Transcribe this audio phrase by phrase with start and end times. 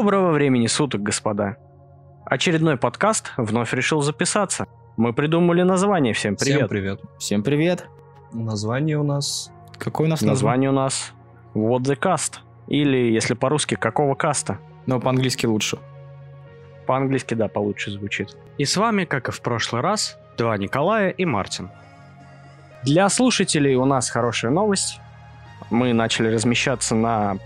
[0.00, 1.58] Доброго времени суток, господа.
[2.24, 4.66] Очередной подкаст вновь решил записаться.
[4.96, 6.14] Мы придумали название.
[6.14, 6.56] Всем привет.
[6.56, 7.00] Всем привет.
[7.18, 7.86] Всем привет.
[8.32, 9.52] Название у нас...
[9.76, 10.70] Какое у нас название?
[10.70, 11.12] Название у нас
[11.54, 12.38] What the Cast.
[12.66, 14.58] Или, если по-русски, какого каста.
[14.86, 15.76] Но по-английски лучше.
[16.86, 18.34] По-английски, да, получше звучит.
[18.56, 21.68] И с вами, как и в прошлый раз, два Николая и Мартин.
[22.84, 24.98] Для слушателей у нас хорошая новость.
[25.68, 27.36] Мы начали размещаться на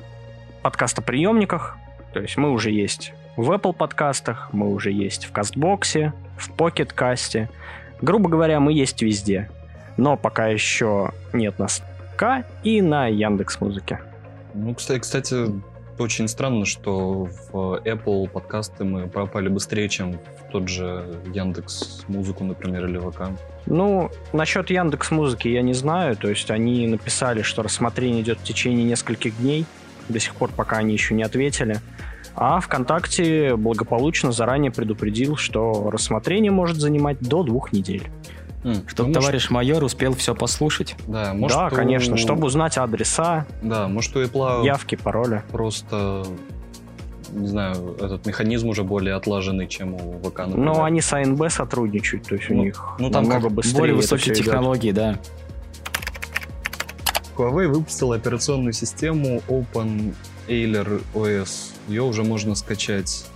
[0.62, 1.78] подкастоприемниках.
[2.14, 7.50] То есть мы уже есть в Apple подкастах, мы уже есть в Кастбоксе, в Покеткасте.
[8.00, 9.50] Грубо говоря, мы есть везде.
[9.96, 11.82] Но пока еще нет нас
[12.16, 14.00] К и на Яндекс Музыке.
[14.54, 15.50] Ну, кстати, кстати,
[15.98, 22.44] очень странно, что в Apple подкасты мы пропали быстрее, чем в тот же Яндекс Музыку,
[22.44, 23.30] например, или ВК.
[23.66, 26.16] Ну, насчет Яндекс Музыки я не знаю.
[26.16, 29.66] То есть они написали, что рассмотрение идет в течение нескольких дней.
[30.08, 31.80] До сих пор пока они еще не ответили.
[32.36, 38.02] А ВКонтакте благополучно заранее предупредил, что рассмотрение может занимать до двух недель.
[38.64, 40.96] М, Чтоб ну, может- товарищ майор успел все послушать.
[41.06, 45.42] Да, может, да, у- конечно, чтобы узнать адреса, Да, может, у Apple явки, пароли.
[45.52, 46.24] просто,
[47.30, 50.56] не знаю, этот механизм уже более отлаженный, чем у ВК, например.
[50.64, 53.78] Но они с АНБ сотрудничают, то есть у Ну, них ну, там намного как быстрее
[53.80, 55.18] Более высокие технологии, да.
[57.36, 60.14] Huawei выпустила операционную систему Open
[60.48, 61.72] Ailer OS.
[61.88, 63.26] Ее уже можно скачать.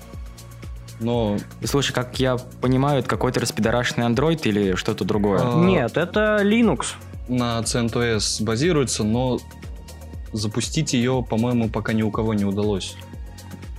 [1.00, 5.40] Но слушай, как я понимаю, это какой-то распидорашный Android или что-то другое?
[5.42, 6.94] А, Нет, это Linux.
[7.28, 9.38] на CentOS базируется, но
[10.32, 12.96] запустить ее, по-моему, пока ни у кого не удалось.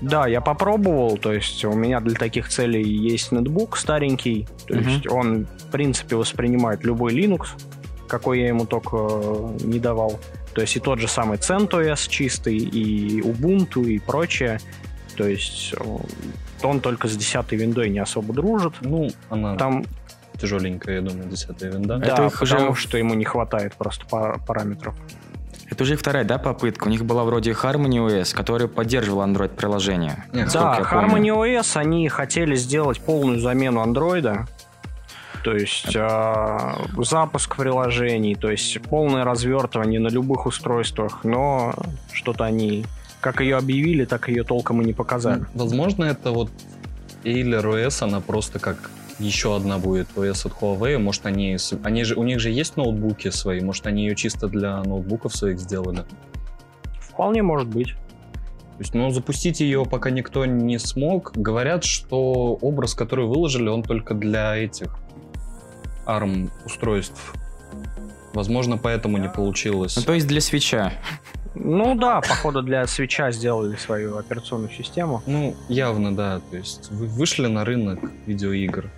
[0.02, 4.88] Да, я попробовал, то есть у меня для таких целей есть ноутбук старенький, то Мгм.
[4.90, 7.48] есть он, в принципе, воспринимает любой Linux,
[8.10, 10.20] какой я ему только э, не давал.
[10.54, 14.60] То есть и тот же самый CentOS чистый, и Ubuntu, и прочее.
[15.16, 15.98] То есть э,
[16.64, 18.74] он только с 10 виндой не особо дружит.
[18.82, 19.86] Ну, она Там,
[20.40, 21.98] тяжеленькая, я думаю, 10 винда.
[21.98, 24.96] Это да, их уже- потому что ему не хватает просто пара- параметров.
[25.72, 26.88] Это уже вторая, да, попытка?
[26.88, 30.24] У них была вроде Harmony OS, который поддерживал Android-приложение.
[30.34, 30.80] Да.
[30.82, 34.48] Harmony OS они хотели сделать полную замену андроида.
[35.44, 36.58] То есть э,
[36.98, 41.74] запуск приложений, то есть полное развертывание на любых устройствах, но
[42.12, 42.86] что-то они
[43.22, 45.46] как ее объявили, так ее толком и не показали.
[45.54, 46.52] Ну, Возможно, это вот
[47.24, 50.98] Ailer OS, она просто как еще одна будет OS от Huawei.
[50.98, 54.82] Может, они, они же, у них же есть ноутбуки свои, может, они ее чисто для
[54.84, 56.06] ноутбуков своих сделали.
[57.02, 57.90] Вполне может быть.
[57.90, 61.34] То есть, ну, запустить ее пока никто не смог.
[61.36, 64.98] Говорят, что образ, который выложили, он только для этих
[66.10, 67.34] ARM устройств.
[68.34, 69.96] Возможно, поэтому не получилось.
[69.96, 70.94] Ну, то есть для свеча.
[71.56, 75.22] Ну да, походу для свеча сделали свою операционную систему.
[75.26, 76.42] Ну, явно, да.
[76.52, 78.90] То есть вы вышли на рынок видеоигр.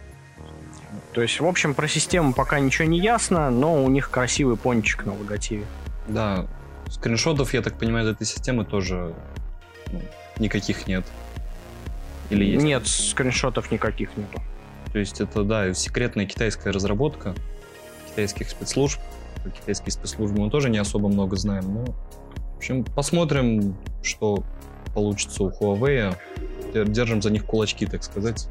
[1.14, 5.06] То есть, в общем, про систему пока ничего не ясно, но у них красивый пончик
[5.06, 5.66] на логотиве.
[6.08, 6.46] Да,
[6.90, 9.14] скриншотов, я так понимаю, из этой системы тоже
[9.92, 10.02] ну,
[10.40, 11.06] никаких нет.
[12.30, 12.64] Или есть?
[12.64, 14.42] Нет, скриншотов никаких нету.
[14.92, 17.34] То есть это, да, секретная китайская разработка
[18.10, 19.00] китайских спецслужб.
[19.42, 21.86] Про китайские спецслужбы мы тоже не особо много знаем, но...
[22.54, 24.44] В общем, посмотрим, что
[24.94, 26.16] получится у Huawei.
[26.74, 28.48] Дер- Держим за них кулачки, так сказать.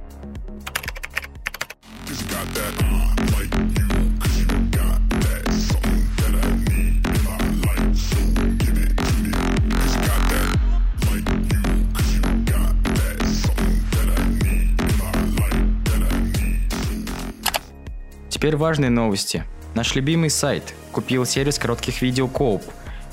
[18.40, 19.44] Теперь важные новости.
[19.74, 22.62] Наш любимый сайт купил сервис коротких видео Коуп.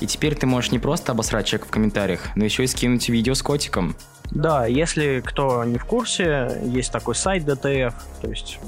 [0.00, 3.34] И теперь ты можешь не просто обосрать человека в комментариях, но еще и скинуть видео
[3.34, 3.94] с котиком.
[4.30, 7.92] Да, если кто не в курсе, есть такой сайт DTF,
[8.22, 8.58] то есть,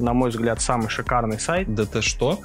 [0.00, 1.72] на мой взгляд, самый шикарный сайт.
[1.72, 2.40] ДТ что?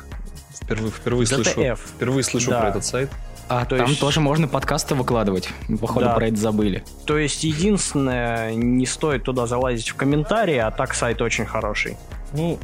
[0.61, 1.79] Впервые, впервые слышу, DTF.
[1.95, 2.59] впервые слышу Да.
[2.59, 3.09] про этот сайт.
[3.49, 5.49] А То там есть- тоже можно подкасты выкладывать.
[5.67, 6.13] Мы, Походу, Да.
[6.13, 6.83] про это забыли.
[7.05, 11.97] То есть, единственное, не стоит туда залазить в комментарии, а так сайт очень хороший.
[12.33, 12.59] Ну,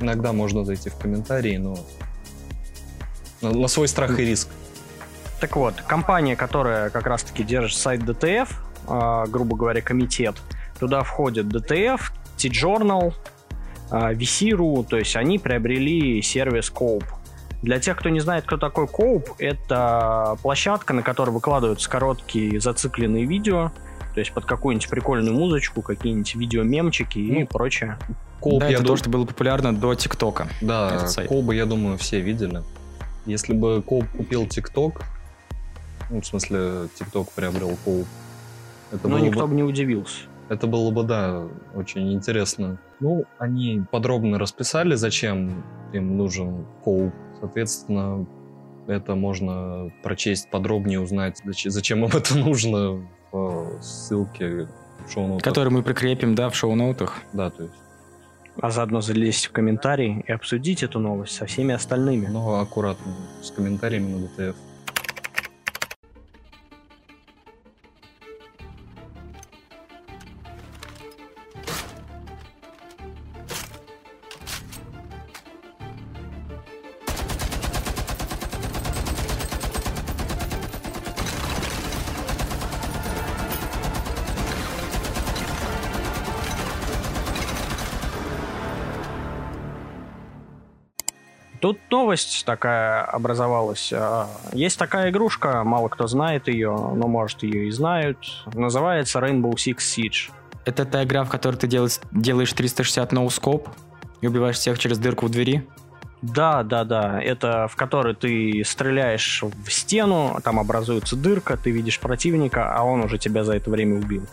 [0.00, 1.76] иногда можно зайти в комментарии, но
[3.40, 4.48] на, на свой страх и риск.
[5.40, 8.48] Так вот, компания, которая как раз-таки держит сайт DTF,
[8.86, 10.36] а, грубо говоря, комитет,
[10.78, 12.00] туда входит DTF,
[12.38, 13.12] T-Journal,
[13.90, 17.04] а, VC.ru, то есть они приобрели сервис Coop.
[17.62, 23.24] Для тех, кто не знает, кто такой Coop, это площадка, на которой выкладываются короткие зацикленные
[23.24, 23.72] видео,
[24.14, 27.98] то есть под какую-нибудь прикольную музычку, какие-нибудь видеомемчики и Ну, прочее.
[28.40, 30.48] Коуп, да, я это ду- то, что было популярно до ТикТока.
[30.60, 31.06] Да.
[31.28, 32.62] Coub'а, я думаю, все видели.
[33.26, 35.02] Если бы Coub купил ТикТок,
[36.10, 38.06] ну, в смысле, ТикТок приобрел Coub,
[38.92, 39.48] это Но никто бы...
[39.48, 40.20] бы не удивился.
[40.50, 42.78] Это было бы, да, очень интересно.
[43.00, 45.64] Ну, они подробно расписали, зачем
[45.94, 47.14] им нужен Coub.
[47.40, 48.26] Соответственно,
[48.86, 54.68] это можно прочесть подробнее, узнать, зач- зачем им это нужно в ссылке
[55.06, 57.14] в шоу Который мы прикрепим, да, в шоу-ноутах.
[57.32, 57.74] Да, то есть,
[58.60, 62.26] А заодно залезть в комментарии и обсудить эту новость со всеми остальными.
[62.26, 64.56] но аккуратно, с комментариями на ДТФ.
[92.14, 93.92] Новость такая образовалась.
[93.92, 98.18] А, Есть такая игрушка, мало кто знает ее, но может ее и знают.
[98.54, 100.30] Называется Rainbow Six Siege.
[100.64, 103.68] Это та игра, в которой ты делаешь, делаешь 360 ноускоп
[104.20, 105.66] и убиваешь всех через дырку в двери.
[106.22, 107.20] Да, да, да.
[107.20, 113.02] Это в которой ты стреляешь в стену, там образуется дырка, ты видишь противника, а он
[113.02, 114.24] уже тебя за это время убил.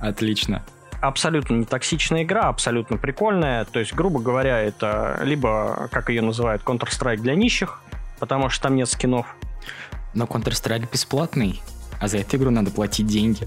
[0.00, 0.64] Отлично.
[1.04, 3.66] Абсолютно не токсичная игра, абсолютно прикольная.
[3.66, 7.80] То есть, грубо говоря, это либо, как ее называют, Counter-Strike для нищих,
[8.18, 9.26] потому что там нет скинов.
[10.14, 11.60] Но Counter-Strike бесплатный,
[12.00, 13.46] а за эту игру надо платить деньги.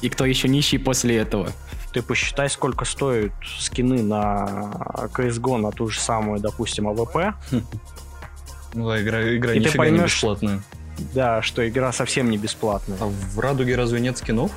[0.00, 1.50] И кто еще нищий после этого?
[1.92, 4.72] Ты посчитай, сколько стоят скины на
[5.14, 7.36] CSGO, на ту же самую, допустим, AWP.
[8.74, 10.60] Ну да, игра, игра И ты нифига не поймешь- бесплатная.
[11.14, 12.98] Да, что игра совсем не бесплатная.
[13.00, 14.50] А в Радуге разве нет скинов?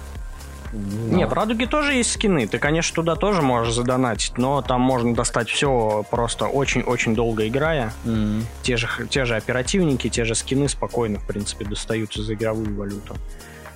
[0.77, 1.33] Не Нет, в знаю.
[1.33, 2.47] Радуге тоже есть скины.
[2.47, 7.93] Ты, конечно, туда тоже можешь задонатить, но там можно достать все просто очень-очень долго играя.
[8.05, 8.45] Мгм.
[8.61, 13.15] Те же, те же оперативники, те же скины спокойно, в принципе, достаются за игровую валюту.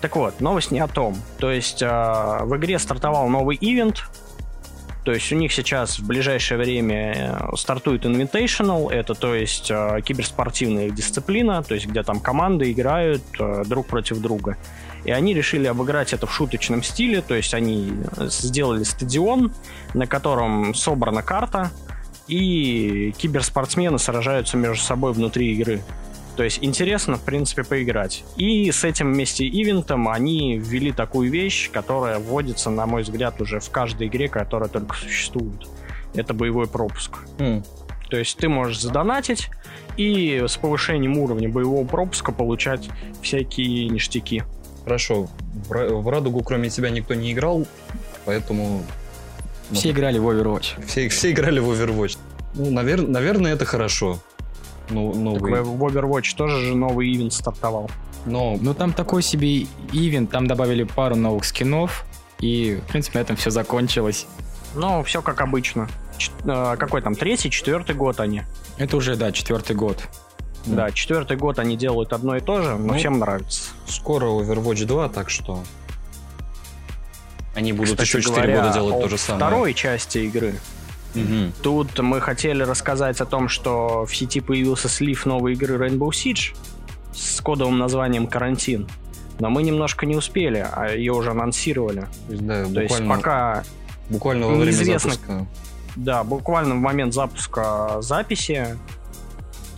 [0.01, 1.15] Так вот, новость не о том.
[1.37, 4.03] То есть э, в игре стартовал новый ивент.
[5.03, 8.91] То есть у них сейчас в ближайшее время э, стартует Invitational.
[8.91, 14.19] Это, то есть, э, киберспортивная дисциплина, то есть где там команды играют э, друг против
[14.19, 14.57] друга.
[15.05, 19.51] И они решили обыграть это в шуточном стиле, то есть они э, сделали стадион,
[19.93, 21.71] на котором собрана карта,
[22.27, 25.81] и киберспортсмены сражаются между собой внутри игры.
[26.35, 28.23] То есть интересно, в принципе, поиграть.
[28.37, 33.59] И с этим вместе ивентом они ввели такую вещь, которая вводится, на мой взгляд, уже
[33.59, 35.67] в каждой игре, которая только существует.
[36.13, 37.17] Это боевой пропуск.
[37.39, 37.63] М.
[38.09, 39.49] То есть ты можешь задонатить
[39.97, 42.89] и с повышением уровня боевого пропуска получать
[43.21, 44.43] всякие ништяки.
[44.83, 45.27] Хорошо.
[45.67, 47.65] В, Ра- в Радугу кроме тебя никто не играл,
[48.25, 48.83] поэтому
[49.71, 50.85] Все играли в Overwatch.
[50.85, 52.17] все, все играли в Overwatch.
[52.55, 54.19] Ну, навер- наверное, это хорошо.
[54.89, 55.61] Ну, Так новый.
[55.61, 57.89] в в Overwatch тоже же новый ивент стартовал.
[58.25, 59.61] Но Ну там такой себе
[59.93, 62.05] ивент, там добавили пару новых скинов,
[62.39, 64.25] и, в принципе, на этом все закончилось.
[64.75, 65.87] Ну, все как обычно.
[66.17, 68.43] Ч- э, какой там, третий, четвертый год они?
[68.77, 70.03] Это уже, да, четвертый год.
[70.65, 73.71] Да, четвертый год они делают одно и то же, но Ну, всем нравится.
[73.87, 75.63] скоро Overwatch 2, так что
[77.55, 79.45] они будут Кстати еще 4 говоря, года делать то же самое.
[79.45, 80.55] второй части игры.
[81.15, 81.51] Мгм.
[81.61, 86.55] Тут мы хотели рассказать о том, что в сети появился слив новой игры Rainbow Siege
[87.13, 88.87] с кодовым названием «Карантин».
[89.39, 92.07] Но мы немножко не успели, а ее уже анонсировали.
[92.29, 93.63] Да, То есть пока,
[94.09, 95.45] буквально во время неизвестно, запуска.
[95.97, 98.77] да, буквально в момент запуска записи,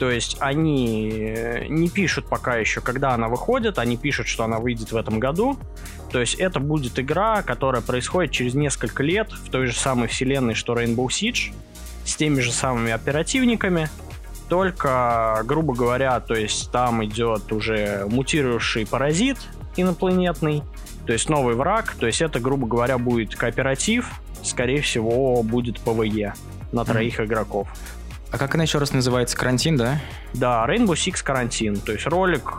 [0.03, 4.59] то есть они э, не пишут пока еще, когда она выходит, они пишут, что она
[4.59, 5.57] выйдет в этом году.
[6.11, 10.55] То есть это будет игра, которая происходит через несколько лет в той же самой вселенной,
[10.55, 11.53] что Rainbow Siege,
[12.03, 13.89] с теми же самыми оперативниками,
[14.49, 19.37] только, грубо говоря, то есть там идет уже мутировавший паразит
[19.77, 20.63] инопланетный,
[21.07, 24.11] то есть новый враг, то есть это, грубо говоря, будет кооператив,
[24.43, 26.33] скорее всего, будет PvE
[26.73, 27.69] на троих игроков.
[28.33, 29.37] А как она еще раз называется?
[29.37, 30.01] Карантин, да?
[30.33, 32.51] Да, Rainbow Six карантин, то есть ролик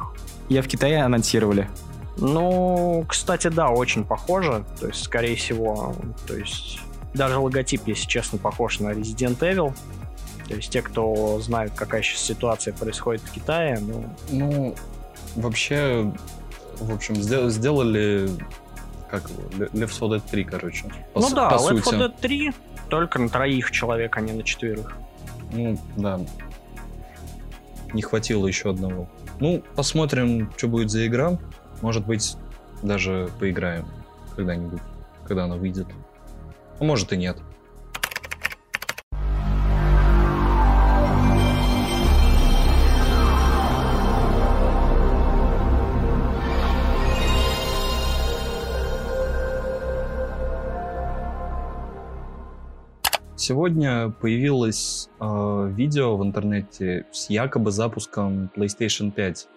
[0.48, 1.68] Я в Китае анонсировали.
[2.16, 4.64] Ну, кстати, да, очень похоже.
[4.78, 5.96] То есть, скорее всего,
[6.28, 6.78] то есть
[7.12, 9.74] даже логотип, если честно, похож на Resident Evil.
[10.48, 14.74] То есть те, кто знают, какая сейчас ситуация происходит в Китае, ну, Ну,
[15.34, 16.12] вообще,
[16.78, 18.28] в общем, сдел- сделали
[19.10, 19.22] как
[19.58, 20.84] Left 4 Dead 3, короче.
[21.14, 21.84] По, ну с- да, по Left сути.
[21.84, 22.52] 4 Dead 3
[22.90, 24.96] только на троих человек, а не на четверых.
[25.54, 26.20] Ну, да.
[27.92, 29.08] Не хватило еще одного.
[29.40, 31.38] Ну, посмотрим, что будет за игра.
[31.80, 32.36] Может быть,
[32.82, 33.86] даже поиграем
[34.36, 34.80] когда-нибудь,
[35.26, 35.86] когда она выйдет.
[36.80, 37.38] А может и нет.
[53.46, 59.48] Сегодня появилось э, видео в интернете с якобы запуском PlayStation 5.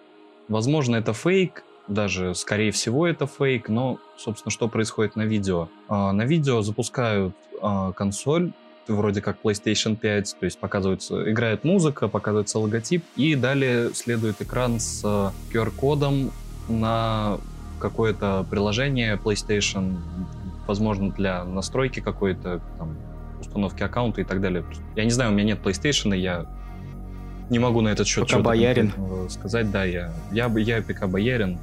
[0.48, 5.70] Возможно, это фейк, даже скорее всего это фейк, но, собственно, что происходит на видео?
[5.88, 8.52] Э, на видео запускают э, консоль,
[8.88, 14.80] вроде как PlayStation 5, то есть показывается, играет музыка, показывается логотип, и далее следует экран
[14.80, 15.02] с
[15.50, 16.30] QR-кодом
[16.68, 17.38] на
[17.80, 19.96] какое-то приложение PlayStation,
[20.66, 22.60] возможно, для настройки какой-то,
[23.48, 24.64] установки аккаунта и так далее.
[24.94, 26.46] Я не знаю, у меня нет PlayStation, и я
[27.50, 28.92] не могу на этот счет Пока боярин.
[29.28, 29.70] сказать.
[29.70, 31.58] Да, я, я, я пока боярин.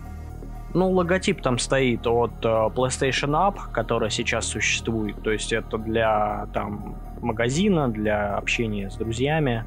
[0.74, 5.16] Ну, логотип там стоит от э, PlayStation App, который сейчас существует.
[5.24, 9.64] То есть это для там магазина, для общения с друзьями,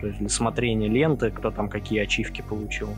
[0.00, 2.88] то есть для смотрения ленты, кто там какие ачивки получил.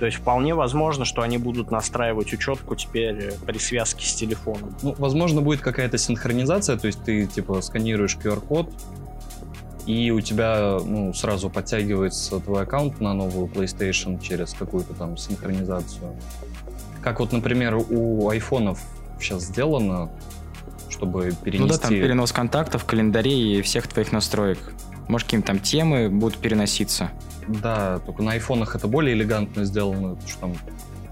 [0.00, 4.74] То есть вполне возможно, что они будут настраивать учетку теперь при связке с телефоном.
[4.80, 8.72] Ну, возможно, будет какая-то синхронизация, то есть ты типа сканируешь QR-код,
[9.84, 16.16] и у тебя ну, сразу подтягивается твой аккаунт на новую PlayStation через какую-то там синхронизацию.
[17.02, 18.80] Как вот, например, у айфонов
[19.20, 20.10] сейчас сделано,
[20.88, 21.58] чтобы перенести...
[21.58, 24.58] Ну да, там перенос контактов, календарей и всех твоих настроек.
[25.08, 27.10] Может, какие-то там темы будут переноситься.
[27.62, 30.54] Да, только на айфонах это более элегантно сделано, что там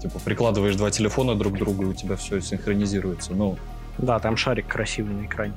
[0.01, 3.33] типа прикладываешь два телефона друг к другу, и у тебя все синхронизируется.
[3.33, 3.57] Ну,
[3.97, 5.53] да, там шарик красивый на экране.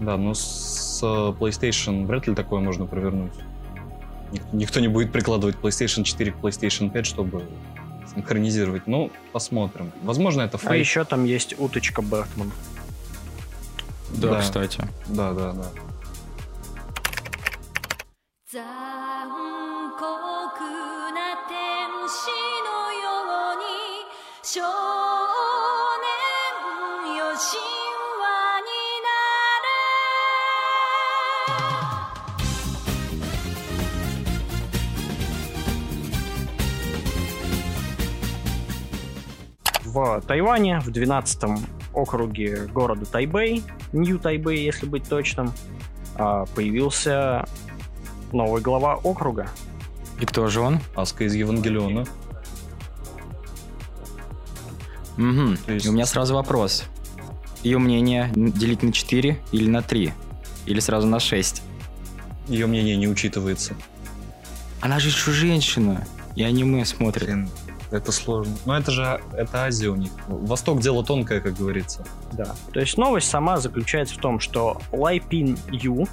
[0.00, 3.32] Да, но с PlayStation вряд ли такое можно провернуть.
[4.52, 7.44] Никто не будет прикладывать PlayStation 4 к PlayStation 5, чтобы
[8.12, 8.88] синхронизировать.
[8.88, 9.92] Ну, посмотрим.
[10.02, 10.72] Возможно, это фейк.
[10.72, 12.50] А еще там есть уточка Бэтмен.
[14.10, 14.82] Да, да, кстати.
[15.06, 15.66] Да, да, да.
[24.53, 24.67] 少年
[27.17, 27.59] よ神
[28.19, 28.71] 話に
[29.03, 29.09] な
[39.83, 41.43] れ В Тайване, в 12
[41.93, 45.51] округе города Тайбэй, Нью Тайбэй, если быть точным,
[46.15, 47.45] а, появился
[48.31, 49.47] новый глава округа.
[50.19, 50.79] И кто же он?
[50.95, 52.05] Аска из Евангелиона.
[55.16, 55.72] Угу.
[55.72, 55.86] есть...
[55.86, 56.84] И у меня сразу вопрос.
[57.62, 60.12] Ее мнение делить на 4 или на 3?
[60.66, 61.62] Или сразу на 6?
[62.48, 63.74] Ее мнение не учитывается.
[64.80, 66.06] Она же еще женщина.
[66.36, 67.24] И аниме смотрит.
[67.24, 67.48] Блин,
[67.90, 68.56] это сложно.
[68.66, 70.10] Но это же это Азия у них.
[70.26, 72.04] Восток дело тонкое, как говорится.
[72.32, 72.54] Да.
[72.72, 76.06] То есть новость сама заключается в том, что Лай Пин Ю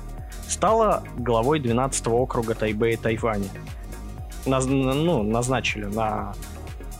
[0.47, 3.49] стала главой 12 округа Тайбэя Тайваня.
[4.45, 6.33] Наз, ну, назначили на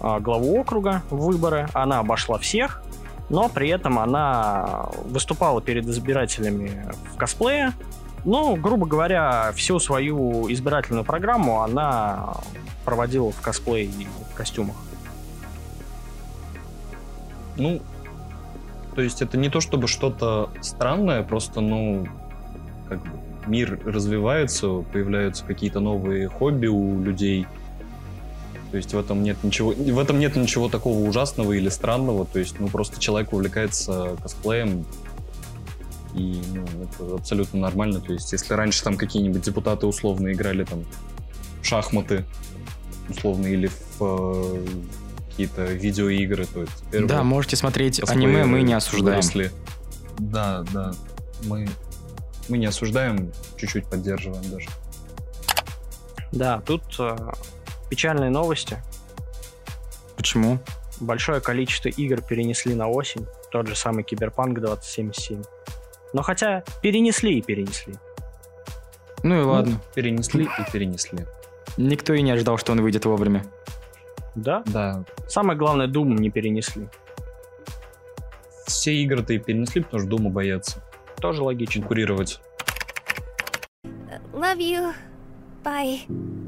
[0.01, 2.84] главу округа выборы, она обошла всех,
[3.29, 7.74] но при этом она выступала перед избирателями в косплее.
[8.25, 12.36] Ну, грубо говоря, всю свою избирательную программу она
[12.86, 14.75] проводила в косплее и в костюмах.
[17.58, 17.81] Ну,
[18.96, 22.08] то есть это не то чтобы что-то странное, просто, ну,
[22.89, 23.10] как бы
[23.48, 27.48] мир развивается, появляются какие-то новые хобби у людей.
[28.72, 32.25] То есть в этом нет ничего, в этом нет ничего такого ужасного или странного.
[32.25, 34.86] То есть, ну, просто человек увлекается косплеем,
[36.13, 38.00] и ну, это абсолютно нормально.
[38.00, 40.86] То есть, если раньше там какие-нибудь депутаты условно играли там
[41.62, 42.25] в шахматы,
[43.10, 44.66] условно, или в э,
[45.30, 49.18] какие-то видеоигры, то теперь Да, вот можете смотреть аниме, мы не осуждаем.
[49.18, 49.51] Выросли.
[50.18, 50.94] Да, да.
[51.44, 51.68] Мы
[52.51, 54.70] мы не осуждаем, чуть-чуть поддерживаем даже.
[56.32, 57.18] Да, тут э,
[57.92, 58.82] печальные новости.
[60.16, 60.60] Почему?
[61.02, 63.28] Большое количество игр перенесли на осень.
[63.52, 65.44] Тот же самый Киберпанк 2077.
[66.14, 67.96] Но хотя перенесли и перенесли.
[69.24, 69.74] Ну и ладно.
[69.74, 71.26] Ну, перенесли и перенесли.
[71.76, 73.44] Никто и не ожидал, что он выйдет вовремя.
[74.36, 74.64] Да?
[74.68, 75.04] Да.
[75.28, 76.88] Самое главное, Doom не перенесли.
[78.66, 80.82] Все игры-то и перенесли, потому что Дума боятся.
[81.20, 81.82] Тоже логично.
[81.82, 82.40] Конкурировать.
[84.34, 84.94] Love you.
[85.62, 86.41] Bye.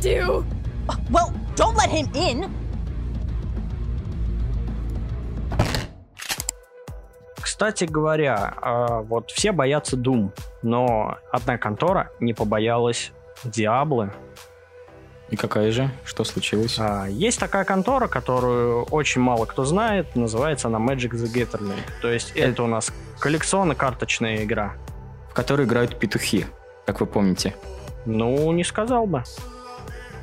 [0.00, 0.44] Do?
[1.10, 2.50] Well, don't let him in!
[7.40, 10.30] Кстати говоря, а, вот все боятся Doom,
[10.62, 13.12] но одна контора не побоялась
[13.44, 14.10] Диаблы.
[15.30, 15.90] И какая же?
[16.04, 16.76] Что случилось?
[16.78, 21.78] А, Есть такая контора, которую очень мало кто знает, называется она Magic the Gathering.
[22.02, 24.74] То есть это у нас коллекционно-карточная игра.
[25.30, 26.46] В которой играют петухи,
[26.86, 27.54] как вы помните.
[28.06, 29.22] Ну, не сказал бы.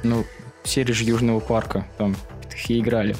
[0.03, 0.25] Ну,
[0.63, 3.15] серии же Южного парка, там петухи играли.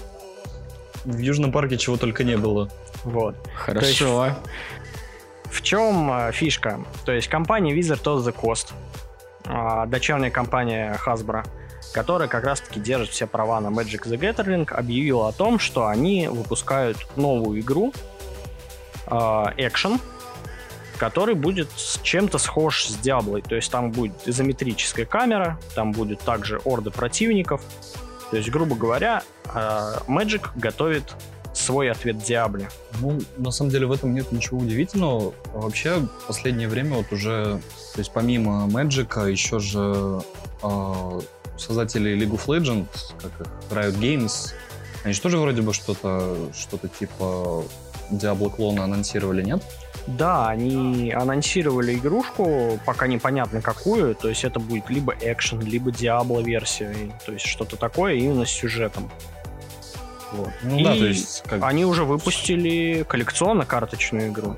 [1.06, 2.70] В Южном парке чего только не было.
[3.04, 3.36] Вот.
[3.56, 4.36] Хорошо.
[5.46, 6.82] В чем а, фишка?
[7.06, 8.74] То есть компания Wizard of the Coast,
[9.46, 11.46] а, дочерняя компания Hasbro,
[11.94, 16.28] которая как раз-таки держит все права на Magic the Gathering, объявила о том, что они
[16.28, 17.94] выпускают новую игру
[19.06, 20.00] а, Action,
[20.98, 23.42] который будет с чем-то схож с Diablo.
[23.48, 27.62] То есть там будет изометрическая камера, там будет также орды противников.
[28.32, 31.14] То есть, грубо говоря, а, Magic готовит
[31.54, 32.70] свой ответ Диабле.
[33.02, 35.34] Ну, на самом деле в этом нет ничего удивительного.
[35.54, 37.60] Вообще, в последнее время вот уже,
[37.94, 40.22] то есть помимо Magic, еще же
[40.62, 41.22] э,
[41.58, 44.54] создатели League of Legends, как их, Riot Games,
[45.04, 47.64] они же тоже вроде бы что-то что типа
[48.12, 49.64] Diablo клона анонсировали, нет?
[50.08, 56.42] Да, они анонсировали игрушку, пока непонятно какую, то есть это будет либо экшен, либо Diablo
[56.42, 56.96] версия,
[57.26, 59.12] то есть что-то такое именно с сюжетом.
[60.32, 60.50] Вот.
[60.64, 61.62] Ну И да, то есть как...
[61.64, 64.56] Они уже выпустили коллекционно-карточную игру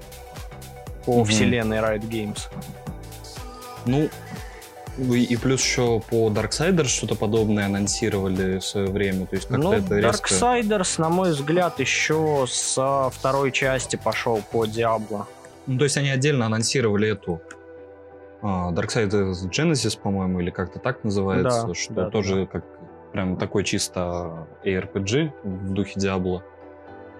[1.05, 1.25] по Мгм.
[1.25, 2.39] вселенной Riot Games.
[3.85, 4.09] Ну,
[4.97, 9.25] и, и плюс еще по Darksiders что-то подобное анонсировали в свое время.
[9.25, 10.33] То есть как-то Ну, это резко...
[10.33, 15.25] Darksiders, на мой взгляд, еще со второй части пошел по Diablo.
[15.69, 17.41] Ну, то есть они отдельно анонсировали эту
[18.41, 22.65] а, Darksiders Genesis, по-моему, или как-то так называется, Да, что да, тоже как
[23.11, 26.43] прям такой чисто ARPG в духе Диабло.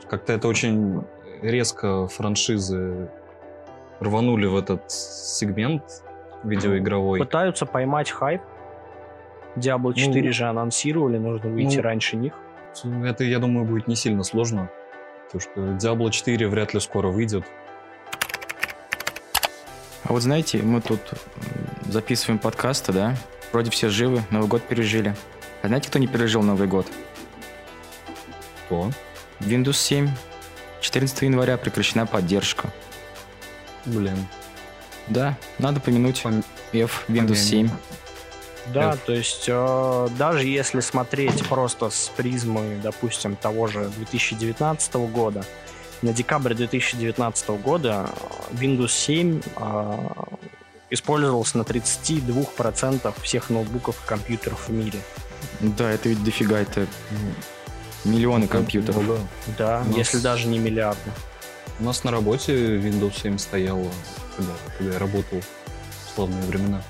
[0.10, 1.04] Как-то это очень
[1.44, 3.12] резко франшизы
[4.00, 5.84] рванули в этот сегмент
[6.44, 7.20] видеоигровой.
[7.20, 8.42] Пытаются поймать хайп.
[9.56, 12.34] Diablo 4 же анонсировали, нужно выйти ну, раньше них.
[13.04, 14.72] Это, я думаю, будет не сильно сложно.
[15.26, 17.46] Потому что Diablo 4 вряд ли скоро выйдет.
[20.10, 21.00] А вот знаете, мы тут
[21.88, 23.16] записываем подкасты, да?
[23.52, 25.16] Вроде все живы, Новый год пережили.
[25.62, 26.88] А знаете, кто не пережил Новый год?
[28.66, 28.90] Кто?
[29.40, 30.10] Windows 7.
[30.82, 32.72] 14 января прекращена поддержка.
[33.86, 34.26] Блин.
[35.10, 36.44] Да, надо помянуть Пом-
[36.74, 37.70] F Windows 7.
[38.74, 39.00] Да, F.
[39.06, 45.46] то есть э, даже если смотреть просто с призмы, допустим, того же 2019 года,
[46.02, 48.10] на декабрь 2019 года
[48.52, 49.98] э, Windows 7 э,
[50.90, 55.00] использовался на 32% всех ноутбуков и компьютеров в мире.
[55.60, 56.88] Да, это ведь дофига, это
[58.06, 59.04] миллионы компьютеров.
[59.04, 59.58] Ну да.
[59.58, 61.12] Да, У нас- если даже не миллиарды.
[61.80, 63.80] У нас на работе Windows 7 стоял,
[64.36, 66.82] когда, когда я работал в славные времена.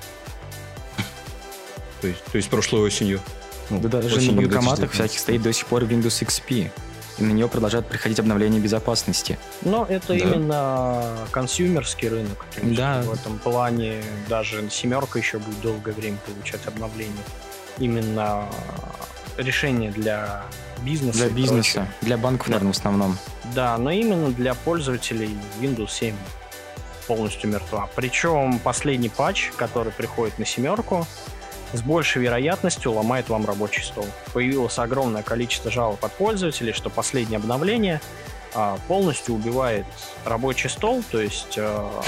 [2.01, 3.19] То есть, то есть прошлой осенью.
[3.69, 4.91] Ну, Да даже на банкоматах 2019.
[4.93, 6.71] всяких стоит до сих пор Windows XP.
[7.19, 9.37] И на него продолжают приходить обновления безопасности.
[9.61, 10.15] Но это Да.
[10.15, 12.45] именно консюмерский рынок.
[12.61, 13.01] Да.
[13.01, 17.13] В этом плане даже семерка еще будет долгое время получать обновления.
[17.77, 18.45] Именно
[19.37, 20.43] решение для
[20.81, 21.19] бизнеса.
[21.19, 21.93] Для бизнеса, прочее.
[22.01, 22.53] для банков, Да.
[22.53, 23.17] наверное, в основном.
[23.55, 26.15] Да, но именно для пользователей Windows 7
[27.07, 27.89] полностью мертва.
[27.95, 31.05] Причем последний патч, который приходит на семерку,
[31.73, 34.07] с большей вероятностью ломает вам рабочий стол.
[34.33, 38.01] Появилось огромное количество жалоб от пользователей, что последнее обновление
[38.53, 39.85] а, полностью убивает
[40.25, 42.01] рабочий стол, то есть а,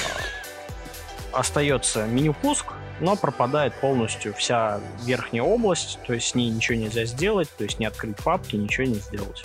[1.31, 7.05] остается меню пуск, но пропадает полностью вся верхняя область, то есть с ней ничего нельзя
[7.05, 9.43] сделать, то есть не открыть папки, ничего не сделать.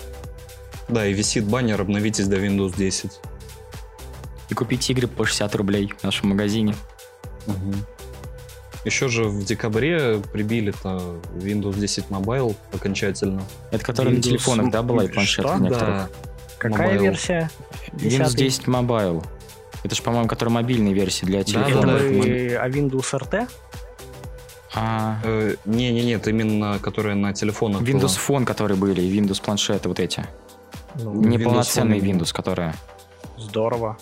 [0.88, 3.12] Да, и висит баннер «Обновитесь до Windows 10».
[4.48, 6.76] И купить игры по 60 рублей в нашем магазине.
[8.86, 13.42] Еще же в декабре прибили-то Windows 10 Mobile окончательно.
[13.72, 15.94] Это которая на Windows телефонах, да, была и планшетах некоторых?
[15.96, 16.08] Да,
[16.58, 17.02] Какая Mobile.
[17.02, 17.50] версия?
[17.92, 18.36] Windows Десятый?
[18.44, 19.24] 10 Mobile.
[19.82, 21.84] Это же, по-моему, которая мобильная версия для да, телефонов.
[22.00, 22.06] да.
[22.08, 23.48] Вы о Windows RT?
[24.74, 27.80] А, Э, не, не, нет, именно которая на телефонах.
[27.82, 27.90] была.
[27.90, 30.24] Windows Phone, которые были, и Windows планшеты вот эти.
[30.94, 32.18] Ну, Неполноценный Phone.
[32.20, 32.74] Windows, которая.
[33.36, 33.96] Здорово.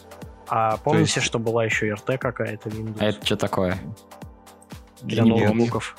[0.47, 3.79] А помните, есть- что была еще RT какая-то Windows А это что такое?
[5.05, 5.47] Для помню.
[5.47, 5.97] ноутбуков?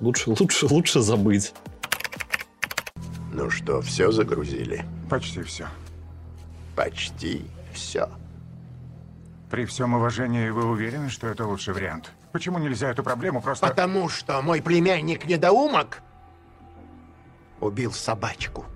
[0.00, 1.54] Лучше, лучше, лучше забыть.
[3.32, 4.84] Ну что, все загрузили?
[5.08, 5.68] Почти все.
[6.74, 8.08] Почти все.
[9.50, 12.12] При всем уважении, вы уверены, что это лучший вариант?
[12.32, 13.66] Почему нельзя эту проблему просто...
[13.66, 16.02] Потому что мой племянник недоумок
[17.60, 18.66] убил собачку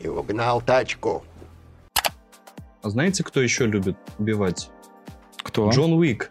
[0.00, 1.24] и угнал тачку.
[2.82, 4.70] А знаете, кто еще любит убивать?
[5.38, 5.70] Кто?
[5.70, 6.30] Джон Уик.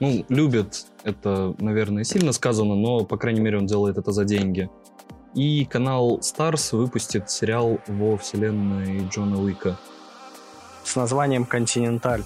[0.00, 0.86] Ну, любит.
[1.02, 4.70] Это, наверное, сильно сказано, но, по крайней мере, он делает это за деньги.
[5.34, 9.76] И канал Stars выпустит сериал во вселенной Джона Уика.
[10.84, 12.22] С названием «Континенталь».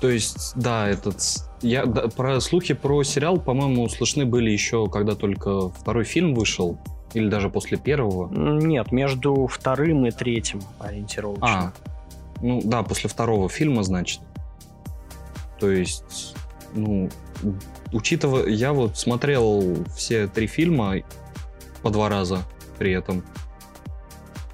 [0.00, 1.16] То есть, да, этот...
[1.62, 6.78] Я, да, про слухи про сериал, по-моему, слышны были еще, когда только второй фильм вышел.
[7.14, 8.28] Или даже после первого.
[8.30, 11.46] Нет, между вторым и третьим ориентировочно.
[11.48, 11.72] А,
[12.42, 14.20] ну да, после второго фильма, значит.
[15.58, 16.34] То есть,
[16.74, 17.08] ну,
[17.92, 18.46] учитывая...
[18.46, 20.96] Я вот смотрел все три фильма
[21.82, 22.42] по два раза
[22.78, 23.24] при этом.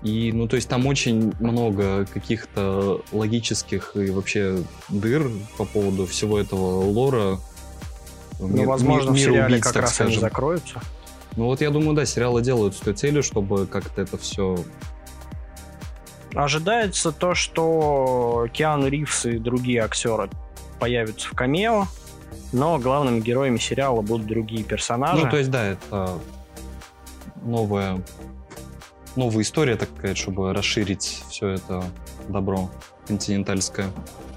[0.02, 6.38] И, ну, то есть там очень много каких-то логических и вообще дыр по поводу всего
[6.38, 7.38] этого лора.
[8.38, 10.12] Ну, Мир, возможно, мир, в сериале убийц, как раз скажем.
[10.12, 10.80] они закроются.
[11.36, 14.56] Ну вот я думаю, да, сериалы делают с той целью, чтобы как-то это все...
[16.34, 20.30] Ожидается то, что Киану Ривз и другие актеры
[20.78, 21.86] появятся в камео,
[22.52, 25.24] но главными героями сериала будут другие персонажи.
[25.24, 26.18] Ну, то есть, да, это
[27.42, 28.02] новая,
[29.16, 31.84] новая история, так сказать, чтобы расширить все это
[32.28, 32.70] добро
[33.06, 33.90] континентальское.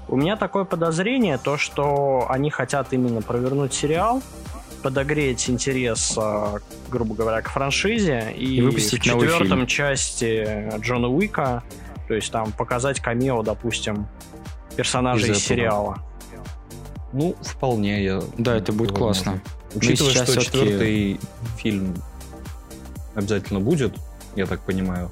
[0.08, 4.22] У меня такое подозрение, то, что они хотят именно провернуть сериал,
[4.82, 6.58] подогреть интерес, а,
[6.90, 11.62] грубо говоря, к франшизе и, И выпустить в четвертом части Джона Уика,
[12.06, 14.06] то есть там показать камео, допустим,
[14.76, 15.56] персонажей Из из, этого.
[15.56, 15.98] сериала.
[17.14, 18.20] Ну, вполне я...
[18.36, 19.40] Да, это будет возможно.
[19.40, 19.40] классно.
[19.74, 21.20] Учитывая, сейчас что четвертый
[21.56, 21.94] фильм
[23.14, 23.94] обязательно будет,
[24.34, 25.10] я так понимаю,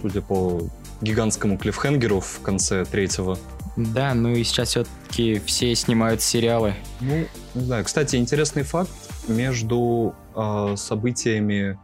[0.00, 0.62] судя по
[1.00, 3.36] гигантскому клиффхенгеру в конце третьего.
[3.76, 6.74] Да, ну и сейчас все-таки все снимают сериалы.
[7.00, 7.84] Ну, не знаю.
[7.84, 8.90] Кстати, интересный факт.
[9.26, 11.78] Между э, событиями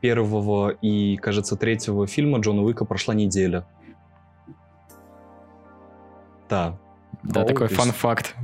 [0.00, 3.66] первого и, кажется, третьего фильма Джона Уика прошла неделя.
[6.48, 6.78] Да.
[7.22, 8.34] Да, О, такой фан-факт.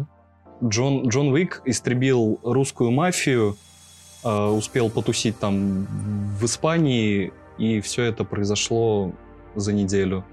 [0.63, 3.57] Джон, Джон Уик истребил русскую мафию,
[4.25, 5.87] э, успел потусить там
[6.39, 9.13] в Испании, и все это произошло
[9.55, 10.25] за неделю.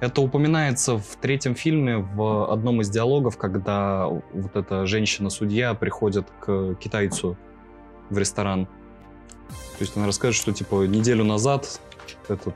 [0.00, 6.74] Это упоминается в третьем фильме в одном из диалогов, когда вот эта женщина-судья приходит к
[6.76, 7.36] китайцу
[8.08, 8.66] в ресторан.
[9.46, 11.80] То есть она расскажет, что типа неделю назад
[12.28, 12.54] этот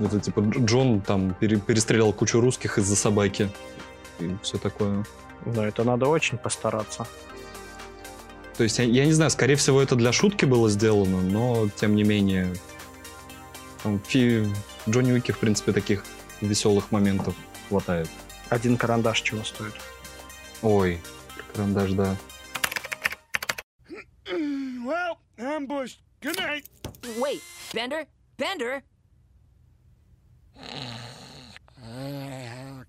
[0.00, 3.50] это типа Дж- Джон там пере- перестрелял кучу русских из-за собаки
[4.20, 5.04] и все такое.
[5.46, 7.06] Но это надо очень постараться.
[8.56, 11.94] То есть, я, я не знаю, скорее всего, это для шутки было сделано, но, тем
[11.94, 12.52] не менее,
[13.84, 14.52] там, фи-
[14.84, 16.04] в Джонни Уике, в принципе, таких
[16.40, 17.34] веселых моментов
[17.68, 18.08] хватает.
[18.48, 19.74] Один карандаш чего стоит.
[20.62, 21.00] Ой,
[21.54, 22.16] карандаш, да.
[24.26, 25.98] Well, ambushed.
[26.20, 26.64] Good night.
[27.20, 27.40] Wait,
[27.72, 28.06] Bender?
[28.36, 28.82] Bender?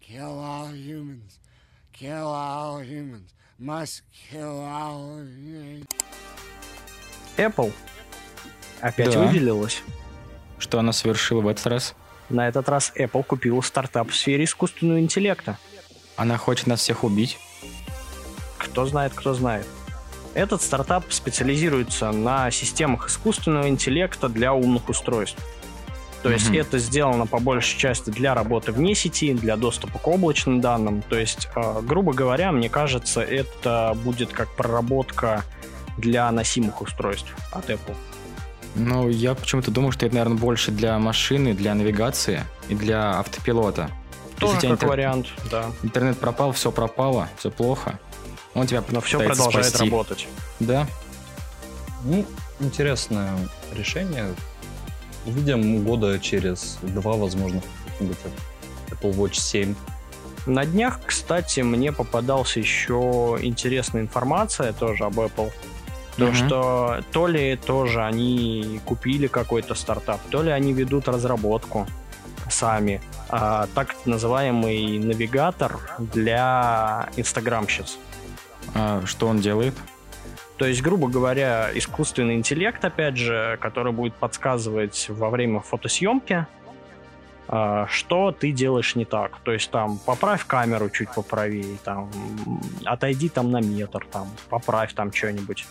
[0.02, 1.40] Kill all humans.
[1.94, 3.30] Kill all humans.
[3.60, 4.02] Must
[4.32, 5.86] kill all humans.
[7.38, 7.72] Apple
[8.82, 9.20] опять Да.
[9.20, 9.82] выделилась.
[10.58, 11.96] Что она совершила в этот раз?
[12.30, 15.58] На этот раз Apple купила стартап в сфере искусственного интеллекта.
[16.16, 17.38] Она хочет нас всех убить.
[18.58, 19.66] Кто знает, кто знает.
[20.34, 25.40] Этот стартап специализируется на системах искусственного интеллекта для умных устройств.
[26.24, 26.58] То есть Мгм.
[26.60, 31.02] это сделано по большей части для работы вне сети, для доступа к облачным данным.
[31.02, 35.44] То есть, э, грубо говоря, мне кажется, это будет как проработка
[35.98, 37.96] для носимых устройств от Apple.
[38.76, 43.90] Ну, я почему-то думал, что это, наверное, больше для машины, для навигации и для автопилота.
[44.38, 45.66] То есть Тоже тебя как интер- вариант, да.
[45.84, 47.98] Интернет пропал, все пропало, все плохо.
[48.54, 49.86] Он тебя Но все продолжает спасти.
[49.90, 50.28] работать.
[50.60, 50.86] Да,
[52.04, 52.26] Ну,
[52.60, 53.32] интересное
[53.76, 54.28] решение.
[55.26, 57.62] Увидим года через два, возможно,
[58.00, 59.76] Apple Watch 7.
[60.46, 65.52] На днях, кстати, мне попадался еще интересная информация тоже об Apple.
[66.18, 66.34] То, Мгм.
[66.36, 71.88] что то ли тоже они купили какой-то стартап, то ли они ведут разработку
[72.50, 73.00] сами.
[73.30, 77.98] А, так называемый навигатор для инстаграмщиц.
[78.74, 79.76] А что он делает?
[80.60, 86.48] То есть, грубо говоря, искусственный интеллект, опять же, который будет подсказывать во время фотосъемки,
[87.48, 89.40] а, что ты делаешь не так.
[89.44, 92.12] То есть там поправь камеру чуть поправее, там
[92.84, 95.66] отойди там на метр, там поправь там что-нибудь.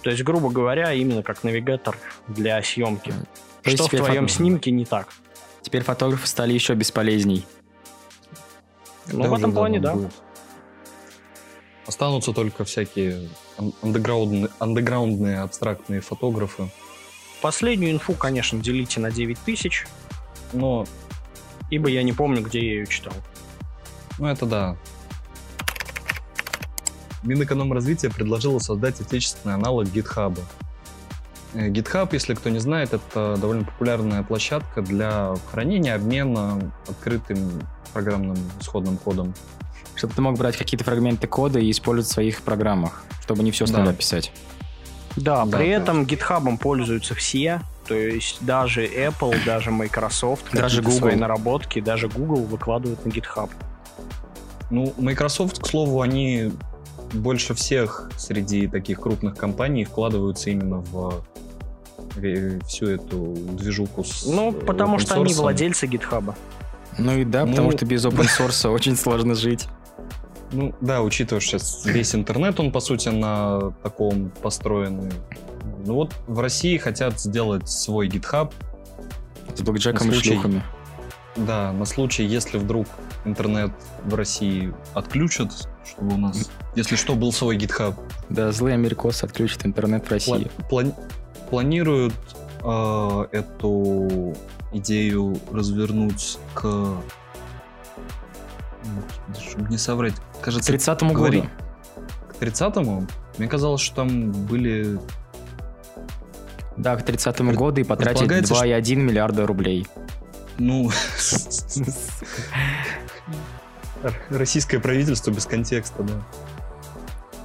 [0.00, 3.12] То есть, грубо говоря, именно как навигатор для съемки.
[3.62, 5.08] То что в твоем фото- снимке не так.
[5.60, 7.46] Теперь фотографы стали еще бесполезней.
[9.08, 9.92] Ну, Да, в этом плане, да.
[9.92, 10.12] будет.
[11.86, 16.68] Останутся только всякие ан- андеграундные, андеграундные абстрактные фотографы.
[17.40, 19.86] Последнюю инфу, конечно, делите на 9000,
[20.52, 20.86] Но,
[21.70, 23.12] ибо я не помню, где я ее читал.
[24.18, 24.76] ну это да.
[27.24, 30.38] Минэкономразвитие предложило создать отечественный аналог GitHub.
[31.54, 38.36] Э, GitHub, если кто не знает, это довольно популярная площадка для хранения, обмена открытым программным
[38.60, 39.34] исходным кодом.
[40.02, 43.66] Чтобы ты мог брать какие-то фрагменты кода и использовать в своих программах, чтобы не все
[43.66, 43.92] с Да.
[43.92, 44.32] писать.
[45.14, 45.76] Да, Да, при да.
[45.76, 51.20] этом GitHub пользуются все, то есть даже Apple, даже Microsoft, Даже какие-то свои Google.
[51.20, 53.48] наработки, даже Google выкладывают на GitHub.
[54.70, 56.50] Ну, Microsoft, к слову, они
[57.12, 61.22] больше всех среди таких крупных компаний вкладываются именно в
[62.16, 66.34] э, всю эту движуху с Ну, э, потому что они владельцы GitHub.
[66.98, 67.76] Ну и да, потому Ну.
[67.76, 69.68] что без open source очень сложно жить.
[70.52, 75.10] Ну, да, учитывая, что сейчас весь интернет, он, по сути, на таком построенный.
[75.84, 78.52] Ну вот в России хотят сделать свой GitHub,
[79.54, 80.62] С блэкджеком и шлюхами.
[81.36, 82.86] да, на случай, если вдруг
[83.24, 83.72] интернет
[84.04, 87.94] в России отключат, чтобы у нас, если что, был свой GitHub.
[88.28, 90.50] Да, злые америкосы отключат интернет в России.
[90.58, 90.94] Пла- плани-
[91.50, 92.14] планируют
[92.62, 94.34] э, эту
[94.72, 96.96] идею развернуть к...
[99.38, 101.50] Чтобы не соврать, К кажется, 30 говори- году.
[102.38, 103.06] к 30-му?
[103.38, 104.98] Мне казалось, что там были...
[106.76, 108.54] Да, к 30 году и потратить предполагается,
[108.94, 109.86] 2,1 миллиарда рублей.
[110.58, 110.90] Ну,
[114.30, 116.14] российское правительство без контекста, да.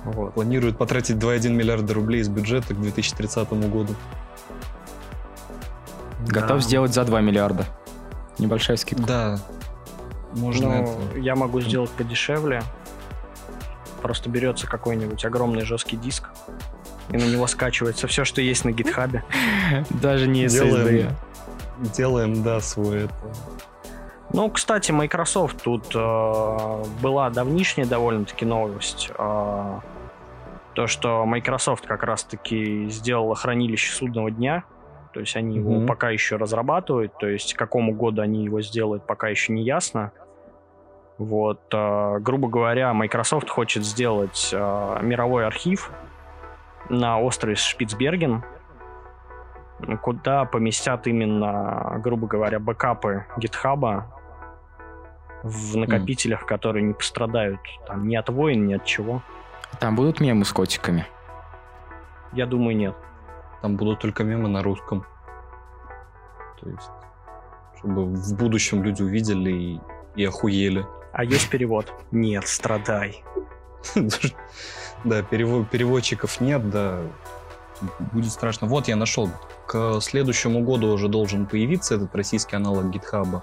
[0.05, 0.33] Вот.
[0.33, 3.95] Планирует потратить 2,1 миллиарда рублей из бюджета к 2030 году.
[6.27, 6.59] Готов Да.
[6.59, 7.65] сделать за 2 миллиарда.
[8.39, 9.05] Небольшая скидка.
[9.05, 9.39] Да,
[10.37, 11.19] можно Ну, это...
[11.19, 12.61] я могу сделать подешевле.
[14.01, 16.29] Просто берется какой-нибудь огромный жесткий диск,
[17.09, 19.23] и на него скачивается все, что есть на гитхабе.
[19.89, 21.09] Даже не Делаем.
[21.79, 21.95] SSD.
[21.95, 23.13] Делаем, да, свой это.
[24.33, 29.09] Ну, кстати, Microsoft тут э, была давнишняя довольно-таки новость.
[29.17, 29.79] э,
[30.73, 34.63] то, что Microsoft как раз-таки сделала хранилище судного дня.
[35.13, 35.87] То есть они его Мгм.
[35.87, 37.17] пока еще разрабатывают.
[37.19, 40.11] То есть к какому году они его сделают, пока еще не ясно.
[41.17, 45.91] Вот, э, грубо говоря, Microsoft хочет сделать э, мировой архив
[46.89, 48.43] на острове Шпицберген,
[50.01, 54.13] куда поместят именно, грубо говоря, бэкапы гитхаба
[55.43, 59.21] в накопителях, которые не пострадают там ни от войн, ни от чего.
[59.79, 61.05] Там будут мемы с котиками.
[62.33, 62.95] Я думаю, нет.
[63.61, 65.05] Там будут только мемы на русском.
[66.59, 66.89] То есть,
[67.77, 69.79] чтобы в будущем люди увидели и,
[70.15, 70.85] и охуели.
[71.17, 71.91] А есть перевод?
[72.11, 73.23] Нет, страдай.
[75.03, 76.99] Да, перево- переводчиков нет, да.
[78.11, 78.67] Будет страшно.
[78.67, 79.29] Вот я нашел.
[79.67, 83.41] К следующему году уже должен появиться этот российский аналог GitHub.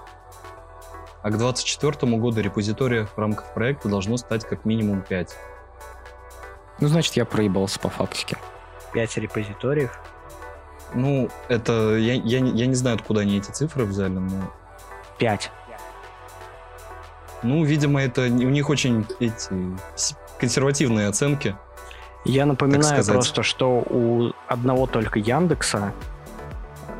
[1.21, 5.35] А к 2024 году репозиториев в рамках проекта должно стать как минимум 5.
[6.79, 8.37] Ну, значит, я проебался по фактике.
[8.93, 9.97] Пять репозиториев.
[10.93, 11.95] Ну, это...
[11.97, 14.51] Я, я, не- я не знаю, откуда они эти цифры взяли, но...
[15.17, 15.51] Пять.
[17.45, 19.51] Ну, видимо, это у них очень эти
[20.39, 21.55] консервативные оценки.
[22.25, 25.93] Я напоминаю просто, что у одного только Яндекса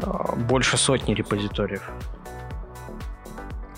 [0.01, 1.89] э, больше сотни репозиториев.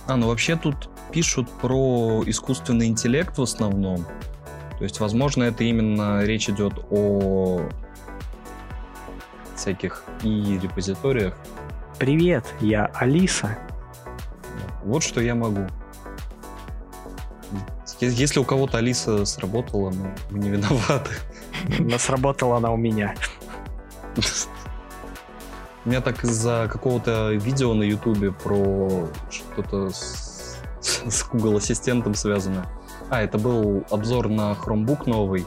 [0.07, 4.05] А, ну вообще тут пишут про искусственный интеллект в основном.
[4.77, 7.61] То есть, возможно, это именно речь идет о
[9.55, 11.33] всяких и репозиториях.
[11.97, 13.57] Привет, я Алиса.
[14.83, 15.65] Вот что я могу.
[17.99, 21.11] Если у кого-то Алиса сработала, ну, мы не виноваты.
[21.79, 23.15] Но сработала она у меня.
[25.85, 32.67] У меня так из-за какого-то видео на Ютубе про что-то с, с Google Ассистентом связано.
[33.09, 35.45] А, это был обзор на Chromebook новый.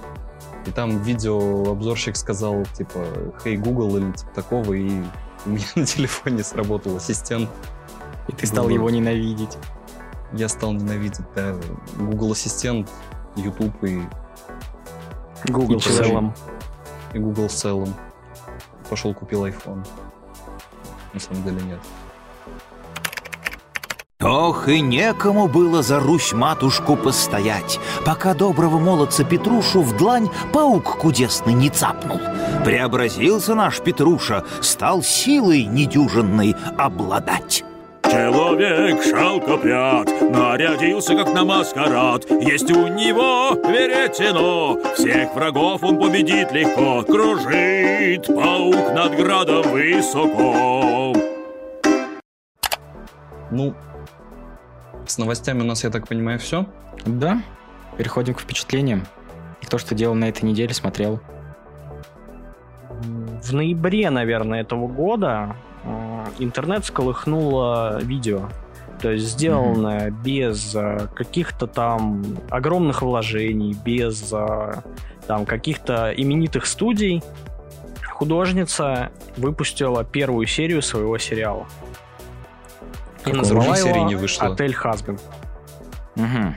[0.67, 3.05] И там видео обзорщик сказал, типа,
[3.43, 4.91] «Хей, Google» или типа такого, и
[5.47, 7.49] у меня на телефоне сработал ассистент.
[8.29, 8.75] И ты стал Было.
[8.75, 9.57] его ненавидеть.
[10.33, 11.55] Я стал ненавидеть, да,
[11.97, 12.89] Google Ассистент,
[13.37, 14.03] YouTube и,
[15.49, 16.35] Google И в целом.
[17.13, 17.95] и Google в целом.
[18.89, 19.85] Пошел купил iPhone.
[21.13, 21.79] На самом деле нет.
[24.23, 31.55] Ох, и некому было за Русь-матушку постоять, пока доброго молодца Петрушу в длань паук кудесный
[31.55, 32.21] не цапнул.
[32.65, 37.65] Преобразился наш Петруша, стал силой недюжинной обладать.
[38.11, 42.29] Человек шалкопряд нарядился как на маскарад.
[42.29, 47.03] Есть у него веретено, всех врагов он победит легко.
[47.03, 51.15] Кружит паук над градом высоко.
[53.53, 53.75] Ну,
[55.07, 56.67] с новостями у нас, я так понимаю, все.
[57.07, 57.41] Да,
[57.97, 59.07] переходим к впечатлениям.
[59.61, 61.21] И то, что делал на этой неделе, смотрел.
[62.91, 68.49] В ноябре, наверное, этого года э, интернет сколыхнуло видео.
[69.01, 70.23] То есть сделанное mm-hmm.
[70.23, 74.75] без э, каких-то там огромных вложений, без э,
[75.27, 77.23] там каких-то именитых студий.
[78.13, 81.67] Художница выпустила первую серию своего сериала.
[83.25, 84.49] И называла его не вышло.
[84.49, 85.19] «Отель Хазбин».
[86.17, 86.55] Угу.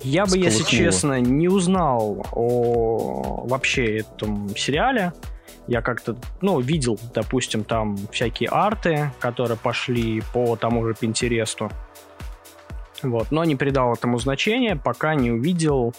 [0.00, 5.12] Я бы, если честно, не узнал о вообще этом сериале.
[5.66, 11.70] Я как-то, ну, видел, допустим, там всякие арты, которые пошли по тому же Пинтересту.
[13.02, 15.94] Вот, но не придал этому значения, пока не увидел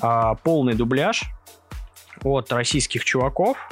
[0.00, 1.24] а, полный дубляж
[2.22, 3.68] от российских чуваков.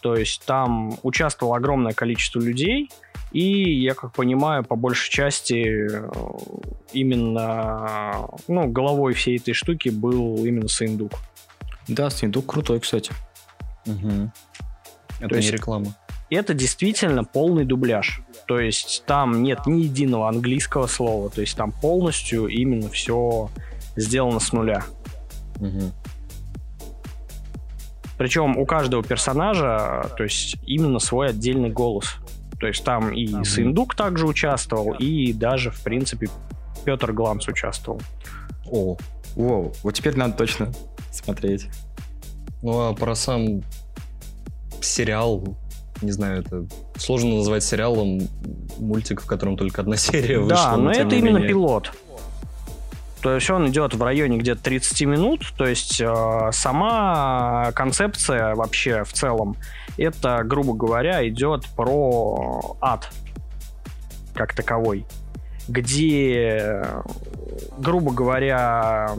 [0.00, 2.90] То есть там участвовало огромное количество людей,
[3.32, 6.10] и, я как понимаю, по большей части э,
[6.92, 11.14] именно ну, головой всей этой штуки был именно Сындук.
[11.88, 13.12] Да, Сындук крутой, кстати.
[13.86, 14.30] Угу.
[15.20, 15.94] Это То не есть, реклама.
[16.30, 18.22] Это действительно полный дубляж.
[18.46, 21.30] То есть там нет ни единого английского слова.
[21.30, 23.50] То есть там полностью именно все
[23.96, 24.84] сделано с нуля.
[25.60, 25.92] Угу.
[28.16, 32.16] Причем у каждого персонажа, то есть именно свой отдельный голос.
[32.60, 33.44] То есть там и ага.
[33.44, 36.28] Сындук также участвовал, и даже, в принципе,
[36.84, 38.00] Петр Гламс участвовал.
[38.70, 38.96] О,
[39.34, 40.72] Воу, вот теперь надо точно
[41.10, 41.68] смотреть.
[42.64, 43.62] Ну, а про сам
[44.80, 45.44] сериал,
[46.00, 46.64] не знаю, это
[46.96, 48.22] сложно назвать сериалом
[48.78, 50.56] мультик, в котором только одна серия вышла.
[50.56, 51.50] Да, но, но это именно менее...
[51.50, 51.92] пилот.
[53.20, 59.04] То есть он идет в районе где-то 30 минут, то есть э, сама концепция вообще
[59.04, 59.56] в целом,
[59.98, 63.10] это, грубо говоря, идет про ад
[64.32, 65.04] как таковой,
[65.68, 66.82] где,
[67.76, 69.10] грубо говоря,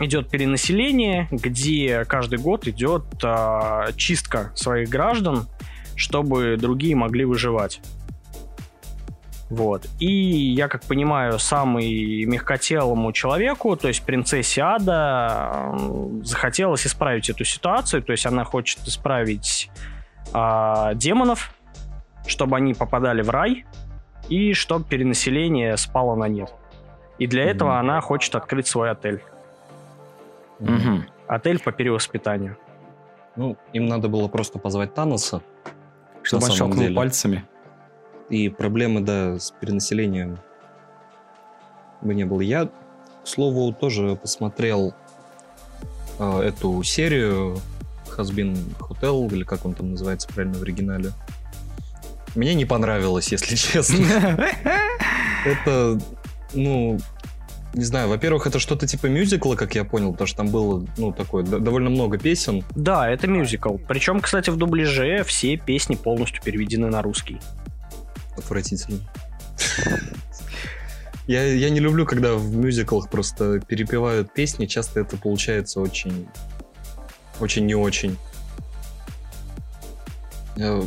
[0.00, 5.46] идет перенаселение, где каждый год идет э, чистка своих граждан,
[5.96, 7.80] чтобы другие могли выживать.
[9.48, 9.86] Вот.
[10.00, 15.72] И я, как понимаю, самый мягкотелому человеку, то есть принцессе Ада,
[16.22, 18.02] захотелось исправить эту ситуацию.
[18.02, 19.70] То есть она хочет исправить
[20.32, 21.54] а, демонов,
[22.26, 23.64] чтобы они попадали в рай,
[24.28, 26.52] и чтобы перенаселение спало на нет.
[27.18, 27.50] И для mm-hmm.
[27.50, 29.22] этого она хочет открыть свой отель.
[30.60, 31.02] Mm-hmm.
[31.28, 32.56] Отель по перевоспитанию.
[33.36, 35.42] Ну, им надо было просто позвать Таноса.
[36.22, 37.44] Чтобы он щелкнул пальцами.
[38.30, 40.38] И проблемы, да, с перенаселением
[42.00, 42.40] бы не было.
[42.40, 42.70] Я, к
[43.24, 44.94] слову, тоже посмотрел
[46.18, 47.58] э, эту серию
[48.08, 51.12] Хазбин Hotel, или как он там называется правильно в оригинале.
[52.34, 53.96] Мне не понравилось, если честно.
[55.44, 55.98] Это,
[56.54, 56.98] ну,
[57.76, 61.12] не знаю, во-первых, это что-то типа мюзикла, как я понял, потому что там было, ну,
[61.12, 62.64] такое, довольно много песен.
[62.74, 63.76] Да, это мюзикл.
[63.86, 67.38] Причем, кстати, в дубляже все песни полностью переведены на русский.
[68.36, 69.00] Отвратительно.
[71.28, 74.66] Я, я не люблю, когда в мюзиклах просто перепевают песни.
[74.66, 76.28] Часто это получается очень...
[77.40, 78.16] Очень не очень.
[80.56, 80.84] Э,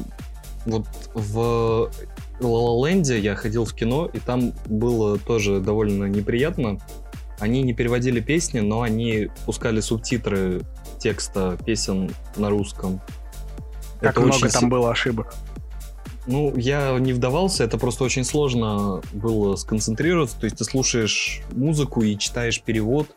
[0.65, 1.91] вот в
[2.39, 6.79] ла Ленде я ходил в кино, и там было тоже довольно неприятно.
[7.39, 10.61] Они не переводили песни, но они пускали субтитры
[10.99, 13.01] текста песен на русском.
[14.01, 14.49] Как это много очень...
[14.49, 15.35] там было ошибок.
[16.27, 20.37] Ну, я не вдавался, это просто очень сложно было сконцентрироваться.
[20.39, 23.07] То есть ты слушаешь музыку и читаешь перевод.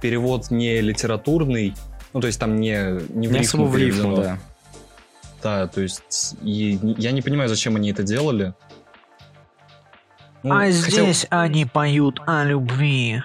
[0.00, 1.74] Перевод не литературный,
[2.12, 4.38] ну, то есть там не, не в не рифму в рифму, да.
[5.42, 8.54] Да, то есть и я не понимаю, зачем они это делали.
[10.42, 10.72] Ну, а хотел...
[10.72, 13.22] здесь они поют о любви.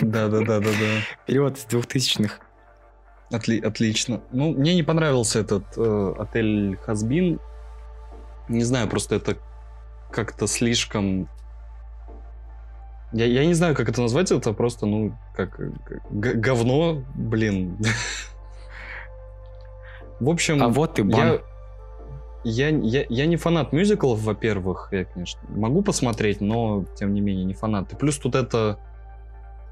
[0.00, 1.02] Да-да-да-да-да.
[1.26, 2.40] Перевод из двухтысячных.
[3.30, 4.20] Отли- отлично.
[4.30, 7.40] Ну, мне не понравился этот э, отель Хазбин.
[8.48, 9.36] Не знаю, просто это
[10.12, 11.28] как-то слишком...
[13.12, 15.58] Я, я не знаю, как это назвать, это просто, ну, как
[16.10, 17.78] говно, блин.
[20.20, 20.62] В общем...
[20.62, 21.40] А вот и бан.
[22.44, 27.20] Я, я, я, я не фанат мюзиклов, во-первых, я, конечно, могу посмотреть, но, тем не
[27.20, 27.92] менее, не фанат.
[27.92, 28.78] И плюс тут это...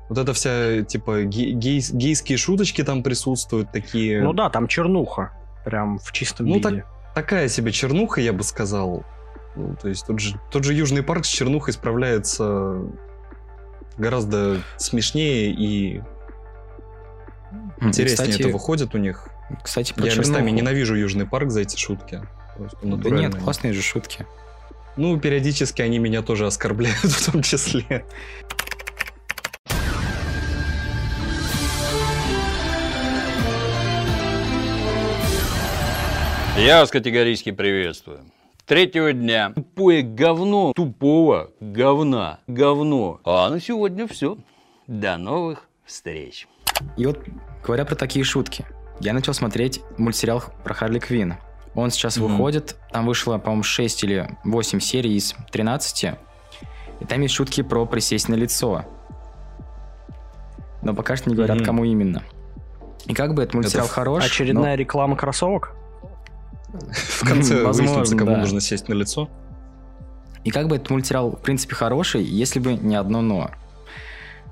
[0.09, 4.23] Вот это вся, типа, гей, гейские шуточки там присутствуют, такие...
[4.23, 5.33] Ну да, там чернуха,
[5.65, 6.63] прям в чистом ну, виде.
[6.63, 9.05] Так, такая себе чернуха, я бы сказал.
[9.57, 12.83] Ну, то есть тот же, тот же Южный парк с чернухой справляется
[13.97, 16.03] гораздо смешнее и
[17.81, 19.29] интереснее кстати, это выходит у них.
[19.63, 20.31] Кстати, про Я чернуху.
[20.31, 22.23] местами ненавижу Южный парк за эти шутки.
[22.83, 24.27] Да нет, классные же шутки.
[24.97, 28.05] Ну, периодически они меня тоже оскорбляют в том числе.
[36.57, 38.21] Я вас категорически приветствую.
[38.65, 39.53] Третьего дня.
[39.55, 40.73] Тупое говно.
[40.75, 42.39] Тупого говна.
[42.47, 43.21] Говно.
[43.25, 44.39] А на сегодня все.
[44.87, 46.47] До новых встреч.
[46.97, 47.19] И вот,
[47.63, 48.65] говоря про такие шутки,
[49.01, 51.35] я начал смотреть мультсериал про Харли Квинн.
[51.75, 52.29] Он сейчас Мгм.
[52.29, 56.15] выходит, там вышло, по-моему, 6 или 8 серий из 13,
[57.01, 58.85] и там есть шутки про присесть на лицо.
[60.83, 61.67] Но пока что не говорят, Мгм.
[61.67, 62.23] кому именно.
[63.07, 65.75] И как бы этот мультсериал хорош, Очередная но- реклама кроссовок?
[66.93, 69.29] В конце выяснится, кому нужно сесть на лицо.
[70.45, 73.51] И как бы этот мультсериал, в принципе, хороший, если бы не одно «но».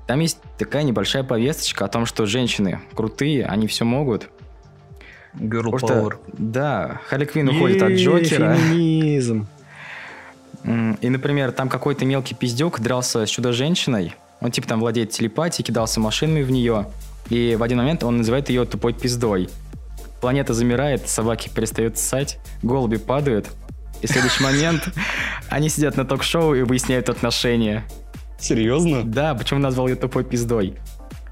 [0.07, 4.29] Там есть такая небольшая повесточка о том, что женщины крутые, они все могут.
[5.35, 6.19] Girl Потому что, power.
[6.33, 8.55] да, Харли Квинн уходит от Джокера.
[8.55, 9.47] Феминизм.
[10.63, 14.15] И, например, там какой-то мелкий пиздюк дрался с чудо-женщиной.
[14.39, 16.87] Он типа там владеет телепатией, кидался машинами в нее.
[17.29, 19.49] И в один момент он называет ее тупой пиздой.
[20.21, 23.49] Планета замирает, собаки перестают ссать, голуби падают.
[24.01, 24.89] И в следующий момент
[25.49, 27.83] они сидят на ток-шоу и выясняют отношения.
[28.43, 29.03] Серьезно?
[29.03, 30.75] Да, почему назвал ее тупой пиздой.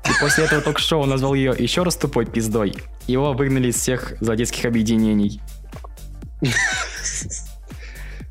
[0.05, 2.73] И после этого ток-шоу он назвал ее еще раз тупой пиздой.
[3.07, 5.41] Его выгнали из всех злодейских объединений.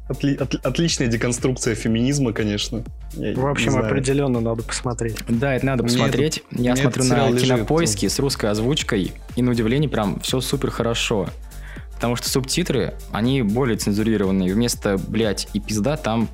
[0.09, 2.83] Отли- от- отличная деконструкция феминизма, конечно.
[3.13, 5.19] Я В общем, определенно надо посмотреть.
[5.29, 6.39] Да, это надо Мне посмотреть.
[6.51, 10.19] этот- Я мне смотрю на сериал лежит, кинопоиске с русской озвучкой, и на удивление прям
[10.21, 11.29] все супер хорошо.
[11.95, 14.53] Потому что субтитры, они более цензурированные.
[14.55, 16.29] Вместо, блядь, и пизда там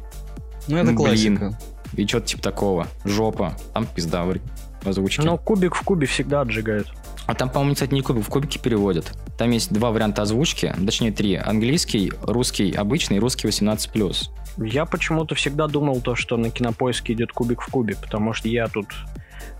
[0.68, 1.56] Ну, это блин.
[1.94, 2.86] И что-то типа такого.
[3.04, 3.56] Жопа.
[3.74, 5.22] Там пизда в озвучке.
[5.22, 6.86] Но кубик в кубе всегда отжигает.
[7.26, 9.12] А там, по-моему, кстати, не кубик, в кубике переводят.
[9.36, 11.34] Там есть два варианта озвучки, точнее три.
[11.34, 14.28] Английский, русский обычный, русский 18+.
[14.58, 18.68] Я почему-то всегда думал то, что на кинопоиске идет кубик в кубе, потому что я
[18.68, 18.86] тут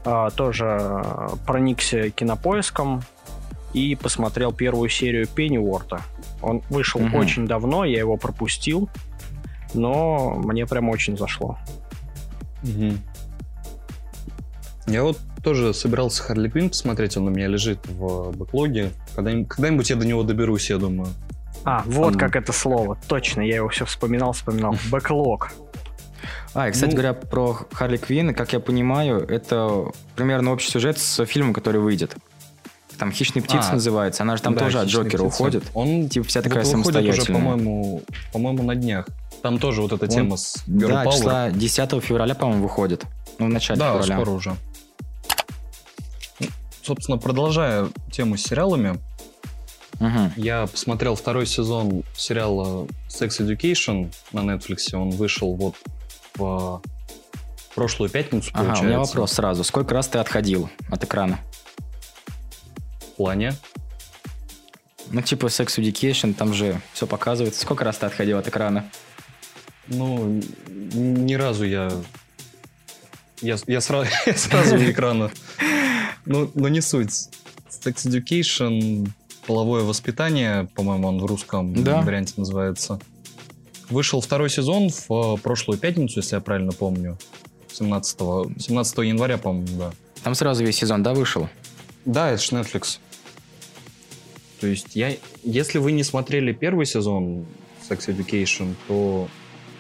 [0.05, 1.05] а, тоже
[1.45, 3.03] проникся кинопоиском
[3.73, 6.01] и посмотрел первую серию Пенниуорта.
[6.41, 7.15] Он вышел Мгм.
[7.17, 8.89] очень давно, я его пропустил,
[9.75, 11.59] но мне прям очень зашло.
[12.63, 12.99] Мгм.
[14.87, 18.91] Я вот тоже собирался Харли Квинн посмотреть, он у меня лежит в бэклоге.
[19.15, 21.09] Когда-нибудь, когда-нибудь я до него доберусь, я думаю.
[21.65, 22.97] А, вот Там- как это слово.
[23.09, 24.77] Точно, я его все вспоминал, вспоминал.
[24.91, 25.51] Бэклог.
[26.55, 30.99] А, и, кстати Ну- говоря, про Харли Квинн, как я понимаю, это примерно общий сюжет
[30.99, 32.17] с фильмом, который выйдет.
[32.97, 35.35] Там «Хищные птицы» А, называется, она же там Да, тоже от «Хищные Джокера птицы».
[35.43, 35.65] уходит.
[35.75, 37.39] Он Типа вся вот такая уже, самостоятельная.
[37.41, 38.03] по-моему,
[38.33, 39.07] по-моему, на днях.
[39.47, 41.13] Там тоже вот эта Он- тема с Girl Да, Power.
[41.13, 43.05] числа 10 февраля, по-моему, выходит.
[43.39, 44.17] Ну, в начале Да, февраля.
[44.17, 44.57] скоро уже.
[46.83, 48.99] Собственно, продолжая тему с сериалами,
[50.01, 50.33] Мгм.
[50.37, 54.93] я посмотрел второй сезон сериала Sex Education на Netflix.
[54.95, 55.77] Он вышел вот
[56.37, 56.83] в
[57.77, 58.83] прошлую пятницу, Ага, получается.
[58.85, 59.63] у меня вопрос сразу.
[59.63, 61.39] Сколько раз ты отходил от экрана?
[62.99, 63.55] В плане.
[65.13, 67.61] Ну, типа Sex Education, там же все показывается.
[67.61, 68.91] Сколько раз ты отходил от экрана?
[69.89, 70.41] Ну,
[70.95, 71.91] ни разу я...
[73.41, 75.31] Я, я, сразу, я сразу у экрана.
[76.25, 77.29] Ну, но не суть.
[77.71, 79.09] Sex Education,
[79.47, 82.01] половое воспитание, по-моему, он в русском Да.
[82.01, 82.99] варианте называется.
[83.91, 87.17] Вышел второй сезон в э, прошлую пятницу, если я правильно помню.
[87.73, 88.19] 17,
[88.61, 89.93] 17 января, по-моему, да.
[90.25, 91.49] Там сразу весь сезон, да, вышел?
[92.05, 92.99] Да, это ж Netflix.
[94.61, 95.15] То есть, я,
[95.45, 97.45] если вы не смотрели первый сезон
[97.89, 99.29] Sex Education, то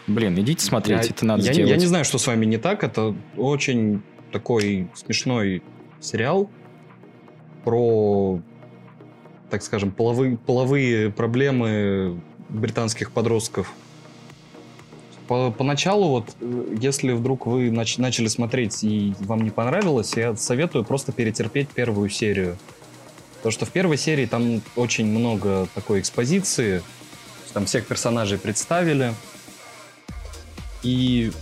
[0.07, 1.71] Блин, идите смотреть, я, это надо я, сделать.
[1.71, 2.85] я не знаю, что с вами не так.
[2.85, 5.63] Это очень такой смешной
[6.01, 6.49] сериал
[7.65, 8.41] про,
[9.51, 13.73] так скажем, половые, половые проблемы британских подростков.
[15.27, 20.37] По- поначалу, вот, э, если вдруг вы нач- начали смотреть и вам не понравилось, я
[20.37, 22.57] советую просто перетерпеть первую серию.
[23.39, 26.83] Потому что в первой серии там очень много такой экспозиции.
[27.53, 29.15] Там всех персонажей представили.
[30.87, 31.33] И,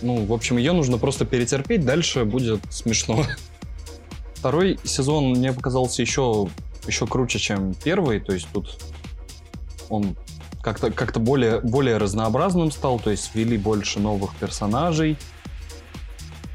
[0.00, 3.26] ну, в общем, ее нужно просто перетерпеть, дальше будет смешно.
[4.36, 6.48] Второй сезон мне показался еще,
[6.86, 8.82] еще круче, чем первый, то есть тут
[9.90, 10.16] он
[10.62, 15.18] как-то как более, более разнообразным стал, то есть ввели больше новых персонажей.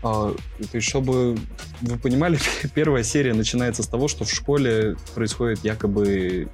[0.02, 1.38] А, то есть, чтобы
[1.82, 2.40] вы понимали,
[2.74, 6.50] первая серия начинается с того, что в школе происходит якобы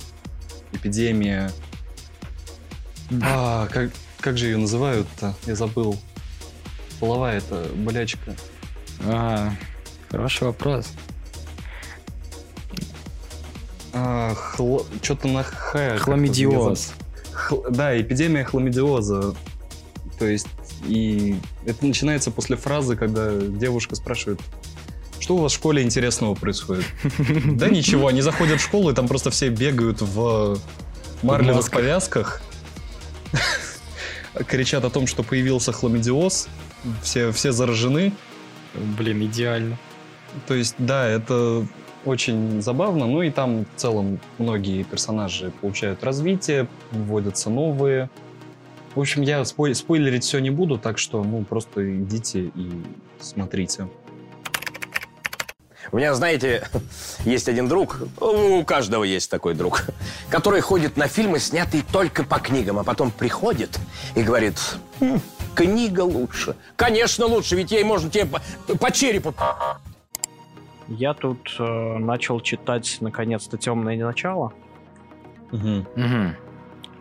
[0.74, 1.50] эпидемия.
[3.24, 3.92] А, как,
[4.22, 5.34] как же ее называют-то?
[5.46, 5.98] Я забыл.
[7.00, 8.36] Половая это болячка.
[9.06, 9.54] А,
[10.12, 10.88] хороший вопрос.
[13.94, 15.98] А, хло- Что-то на х.
[16.00, 16.94] Хламидиоз.
[17.34, 19.34] Хл- Да, эпидемия хламидиоза.
[20.20, 20.48] То есть,
[20.86, 24.42] и это начинается после фразы, когда девушка спрашивает,
[25.20, 26.86] что у вас в школе интересного происходит?
[27.46, 30.58] Да ничего, они заходят в школу, и там просто все бегают в
[31.24, 32.42] марлевых повязках.
[34.34, 36.48] Кричат о том, что появился хламидиоз.
[37.02, 38.14] Все, все заражены.
[38.98, 39.78] Блин, идеально.
[40.48, 41.66] То есть, да, это
[42.06, 43.08] очень забавно.
[43.08, 48.10] Ну и там в целом многие персонажи получают развитие, вводятся новые.
[48.96, 52.72] В общем, я спой- спойлерить все не буду, так что, ну, просто идите и
[53.20, 53.88] смотрите.
[55.92, 56.68] У меня, знаете,
[57.26, 59.86] есть один друг, у каждого есть такой друг,
[60.30, 63.80] который ходит на фильмы, снятые только по книгам, а потом приходит
[64.16, 64.56] и говорит,
[65.00, 65.22] «М,
[65.56, 66.56] книга лучше.
[66.76, 68.42] Конечно, лучше, ведь ей можно тебе по,
[68.78, 69.34] по черепу.
[70.88, 74.54] Я тут э, начал читать наконец-то темное начало.
[75.52, 76.36] Мгм.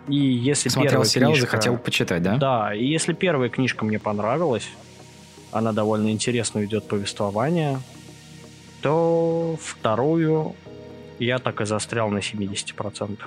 [0.09, 2.37] И если Смотрел первая сериал, книжка- захотел почитать, да?
[2.37, 4.69] Да, и если первая книжка мне понравилась,
[5.53, 7.81] она довольно интересно ведет повествование,
[8.83, 10.55] то вторую
[11.19, 13.19] я так и застрял на 70%.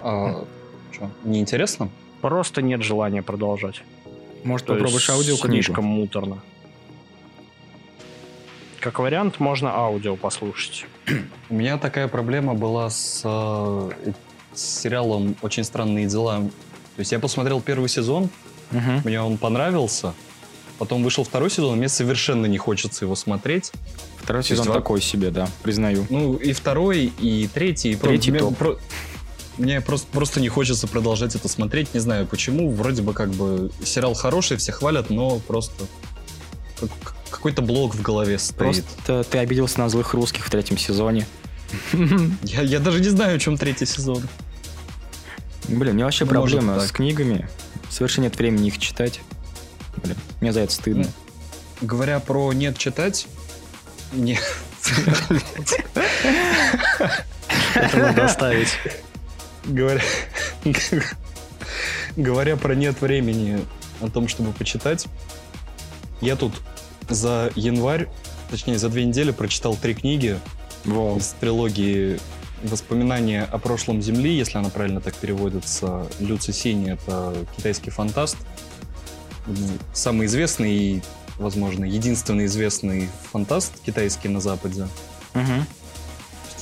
[0.00, 0.44] А,
[0.92, 1.88] что, неинтересно?
[2.20, 3.82] Просто нет желания продолжать.
[4.44, 5.62] Может, То попробуешь аудиокнигу?
[5.62, 6.38] Слишком муторно.
[8.78, 10.86] Как вариант, можно аудио послушать.
[11.50, 13.90] У меня такая проблема была с, э,
[14.54, 16.38] с сериалом «Очень странные дела».
[16.96, 18.30] То есть я посмотрел первый сезон,
[18.70, 19.02] Мгм.
[19.04, 20.14] мне он понравился,
[20.80, 23.70] потом вышел второй сезон, мне совершенно не хочется его смотреть.
[24.16, 26.06] Второй То есть сезон во- такой себе, да, признаю.
[26.10, 27.92] Ну, и второй, и третий.
[27.92, 28.56] и про- Третий мне, топ.
[28.56, 28.78] про-
[29.58, 31.92] мне просто, просто не хочется продолжать это смотреть.
[31.94, 32.70] Не знаю почему.
[32.70, 35.84] Вроде бы как бы сериал хороший, все хвалят, но просто
[36.80, 38.84] как- какой-то блок в голове стоит.
[38.84, 41.26] Просто ты обиделся на злых русских в третьем сезоне.
[42.42, 44.22] Я, я даже не знаю, о чем третий сезон.
[45.68, 47.48] Блин, у меня вообще Ну, проблема с книгами.
[47.90, 49.20] Совершенно нет времени их читать.
[50.02, 51.06] Блин, мне за это стыдно.
[51.80, 53.26] Говоря про нет читать,
[54.12, 54.38] не.
[57.74, 58.68] Это надо оставить.
[59.64, 60.00] Говоря...
[62.16, 63.64] Говоря про нет времени
[64.00, 65.06] о том, чтобы почитать,
[66.20, 66.52] я тут
[67.08, 68.08] за январь,
[68.50, 70.38] точнее за две недели прочитал три книги
[70.84, 72.18] из трилогии
[72.62, 76.06] «Воспоминания о прошлом Земли», если она правильно так переводится.
[76.18, 78.36] Люци Сини— это китайский фантаст.
[79.46, 79.56] М,
[79.92, 81.02] Самый известный и,
[81.38, 84.86] возможно, единственный известный фантаст китайский на Западе.
[85.34, 85.66] Мгм.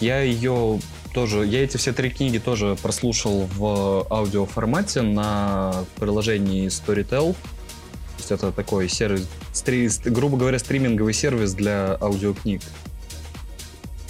[0.01, 0.81] Я ее
[1.13, 7.33] тоже, я эти все три книги тоже прослушал в аудиоформате на приложении Storytel.
[7.33, 12.63] То есть это такой сервис, стри- ст- грубо говоря, стриминговый сервис для аудиокниг.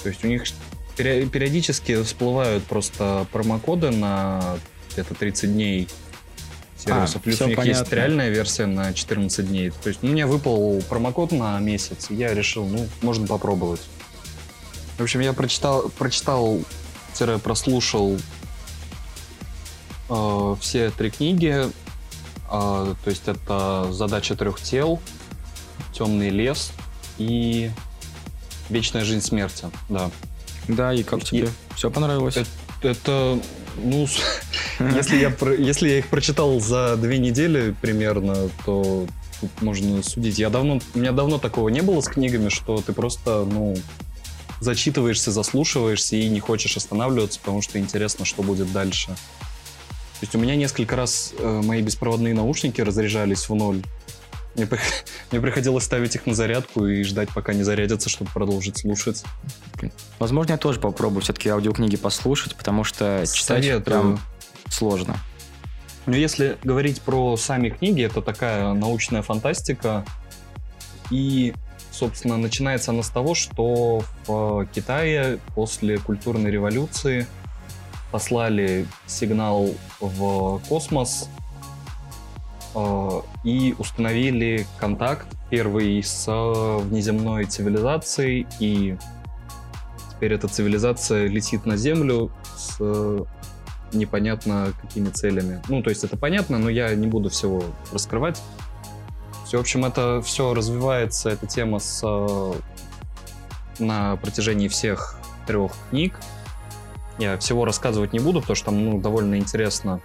[0.02, 0.44] То есть у них
[0.96, 4.58] периодически всплывают просто промокоды на
[4.92, 5.88] где-то 30 дней
[6.78, 7.18] сервиса.
[7.18, 7.94] А, Плюс у них есть понятно.
[7.94, 9.70] реальная версия на 14 дней.
[9.70, 13.80] То есть у меня выпал промокод на месяц, и я решил, ну, можно попробовать.
[14.96, 16.60] В общем, я прочитал, прочитал,
[17.42, 18.18] прослушал
[20.08, 21.66] э, все три книги.
[22.50, 25.00] Э, то есть это «Задача трех тел»,
[25.92, 26.72] «Темный лес»
[27.18, 27.70] и
[28.70, 29.66] «Вечная жизнь смерти».
[29.88, 30.10] Да.
[30.66, 31.48] Да, и как тебе?
[31.74, 32.36] Все понравилось?
[32.36, 32.48] Это,
[32.82, 33.40] это,
[33.82, 34.06] ну,
[34.94, 39.06] если я, если я их прочитал за две недели примерно, то
[39.40, 40.38] тут можно судить.
[40.38, 43.76] Я давно, у меня давно такого не было с книгами, что ты просто, ну,
[44.60, 49.08] зачитываешься, заслушиваешься и не хочешь останавливаться, потому что интересно, что будет дальше.
[49.08, 53.82] То есть у меня несколько раз э, мои беспроводные наушники разряжались в ноль.
[54.56, 54.68] Мне,
[55.30, 59.22] мне приходилось ставить их на зарядку и ждать, пока не зарядятся, чтобы продолжить слушать.
[60.18, 63.82] Возможно, я тоже попробую все-таки аудиокниги послушать, потому что читать Советую.
[63.82, 64.20] прям
[64.70, 65.16] сложно.
[66.06, 70.06] Ну, если говорить про сами книги, это такая научная фантастика.
[71.10, 71.52] И,
[71.90, 77.26] собственно, начинается она с того, что в Китае после культурной революции
[78.10, 79.68] послали сигнал
[80.00, 81.28] в космос
[82.74, 88.96] э, и установили контакт первый с внеземной цивилизацией, и
[90.10, 92.78] теперь эта цивилизация летит на Землю с
[93.92, 95.62] непонятно какими целями.
[95.68, 97.62] Ну, то есть это понятно, но я не буду всего
[97.92, 98.40] раскрывать.
[99.46, 102.52] Все, в общем, это все развивается, эта тема с, э,
[103.78, 106.20] на протяжении всех трех книг.
[107.18, 110.00] Я всего рассказывать не буду, потому что там ну, довольно интересно.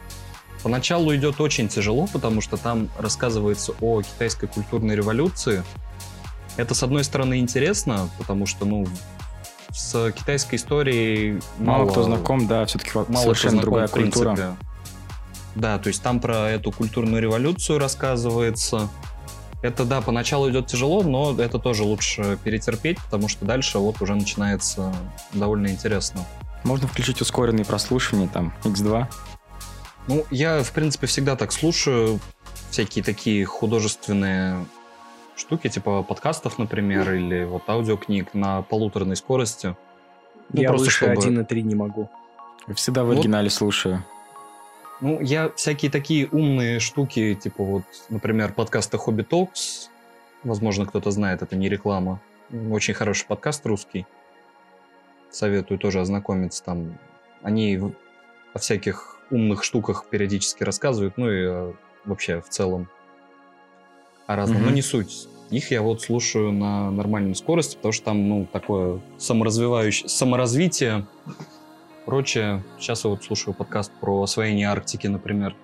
[0.64, 5.64] Поначалу идет очень тяжело, потому что там рассказывается о китайской культурной революции.
[6.56, 8.88] Это, с одной стороны, интересно, потому что, ну,
[9.74, 14.58] с китайской историей Мало, кто знаком, да, все-таки мало совершенно знаком, другая культура.
[15.56, 18.90] Да, то есть там про эту культурную революцию рассказывается.
[19.62, 24.14] Это, да, поначалу идет тяжело, но это тоже лучше перетерпеть, потому что дальше вот уже
[24.14, 24.94] начинается
[25.32, 26.26] довольно интересно.
[26.64, 29.08] Можно включить ускоренные прослушивания, там, X2.
[30.08, 32.20] Ну, я, в принципе, всегда так слушаю
[32.72, 34.66] всякие такие художественные
[35.36, 39.76] штуки, типа подкастов, например, или вот аудиокниг на полуторной скорости.
[40.52, 42.10] Ну, я просто выше чтобы- 1.3 не могу.
[42.76, 43.14] Всегда в Вот.
[43.14, 44.04] оригинале слушаю.
[45.02, 49.90] Ну, я всякие такие умные штуки, типа вот, например, подкасты Hobby Talks,
[50.44, 52.20] возможно, кто-то знает, это не реклама.
[52.72, 54.06] Очень хороший подкаст русский.
[55.30, 56.98] Советую тоже ознакомиться там.
[57.42, 57.80] Они
[58.54, 61.74] о всяких умных штуках периодически рассказывают, ну и
[62.06, 62.88] вообще в целом
[64.28, 64.58] о разном.
[64.60, 64.68] Мгм.
[64.70, 65.28] Но не суть.
[65.50, 71.06] Их я вот слушаю на нормальной скорости, потому что там, ну, такое саморазвивающее, саморазвитие,
[72.06, 72.64] прочее.
[72.80, 75.56] Сейчас я вот слушаю подкаст про освоение Арктики, например.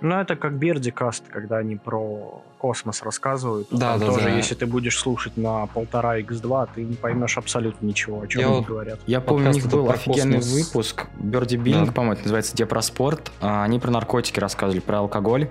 [0.00, 3.68] Ну, это как Бердикаст, когда они про космос рассказывают.
[3.70, 4.36] Да, Там да, тоже, да.
[4.36, 8.46] если ты будешь слушать на полтора x2, ты не поймешь абсолютно ничего, о чем Я
[8.48, 9.00] они вот- говорят.
[9.06, 10.66] Я помню, у них был офигенный космос.
[10.66, 11.06] выпуск.
[11.18, 11.92] Берди Бинг, Да.
[11.92, 13.30] по-моему, это называется, где про спорт.
[13.40, 15.48] А Они про наркотики рассказывали, про алкоголь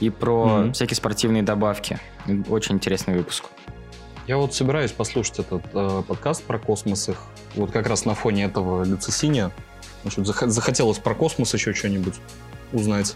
[0.00, 0.72] и про Мгм.
[0.72, 1.98] всякие спортивные добавки.
[2.48, 3.44] Очень интересный выпуск.
[4.26, 7.16] Я вот собираюсь послушать этот э, подкаст про космос их.
[7.54, 9.52] Вот как раз на фоне этого Люцисиния.
[10.02, 12.14] Значит, зах- захотелось про космос еще что-нибудь
[12.72, 13.14] узнать.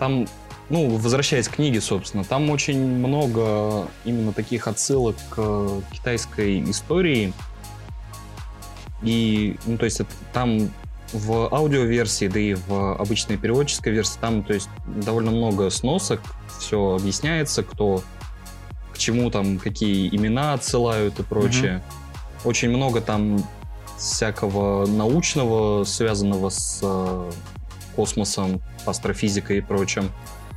[0.00, 0.26] Там,
[0.68, 7.32] ну, возвращаясь к книге, собственно, там очень много именно таких отсылок к китайской истории.
[9.02, 10.70] И, ну, то есть это там
[11.12, 16.20] в аудиоверсии, да и в обычной переводческой версии, там, то есть, довольно много сносок,
[16.58, 18.02] все объясняется, кто
[18.92, 21.82] к чему там, какие имена отсылают и прочее.
[22.44, 23.38] Очень много там
[23.96, 27.30] всякого научного, связанного с э,
[27.96, 30.10] космосом, астрофизикой и прочим.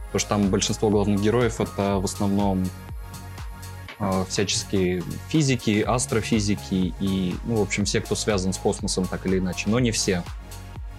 [0.07, 2.67] Потому что там большинство главных героев это в основном
[3.99, 9.39] э, всяческие физики, астрофизики и, ну, в общем, все, кто связан с космосом так или
[9.39, 9.69] иначе.
[9.69, 10.23] Но не все.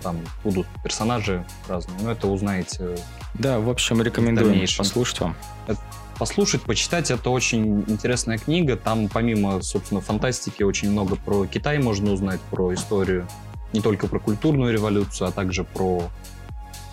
[0.03, 1.97] Там будут персонажи разные.
[2.03, 2.97] Но это узнаете
[3.35, 4.79] Да, в общем, рекомендую дальнейшем.
[4.79, 5.37] послушать вам.
[5.67, 5.81] Это-
[6.19, 8.77] Послушать, почитать, это очень интересная книга.
[8.77, 13.27] Там помимо, собственно, фантастики очень много про Китай можно узнать, про историю.
[13.73, 16.05] Не только про культурную революцию, а также про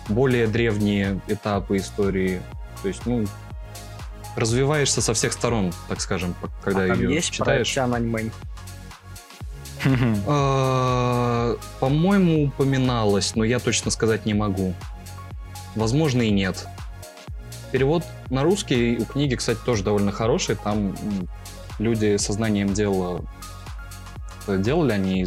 [0.08, 2.40] более древние этапы истории.
[2.82, 3.26] То есть, ну,
[4.36, 6.34] развиваешься со всех сторон, так скажем,
[6.64, 7.72] когда А там ее есть про читаешь.
[7.72, 8.30] Тяньаньмэнь?
[10.26, 14.74] А, По-моему, упоминалось, но я точно сказать не могу.
[15.74, 16.66] Возможно и нет.
[17.72, 20.56] Перевод на русский у книги, кстати, тоже довольно хороший.
[20.56, 20.94] Там
[21.78, 23.22] люди со знанием дела
[24.50, 25.26] это делали, они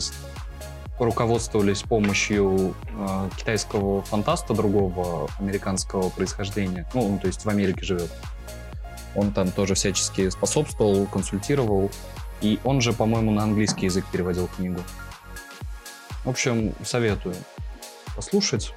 [1.00, 6.88] руководствовались помощью э, китайского фантаста другого американского происхождения.
[6.94, 8.12] Ну, он, то есть в Америке живет.
[9.16, 11.92] Он там тоже всячески способствовал, консультировал.
[12.44, 14.82] И он же, по-моему, на английский язык переводил книгу.
[16.26, 17.36] В общем, советую
[18.16, 18.74] послушать,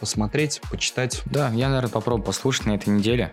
[0.00, 1.22] посмотреть, почитать.
[1.24, 3.32] Да, я, наверное, попробую послушать на этой неделе.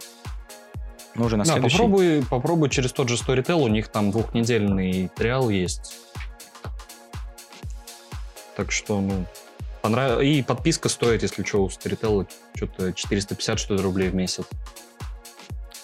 [1.15, 1.77] Ну, уже на Да, следующей.
[1.77, 5.97] попробуй, попробуй через тот же Storytel, у них там двухнедельный триал есть.
[8.55, 9.25] Так что, ну,
[9.81, 10.21] понрав...
[10.21, 14.45] И подписка стоит, если что, у Storytel что-то 450 что ли рублей в месяс.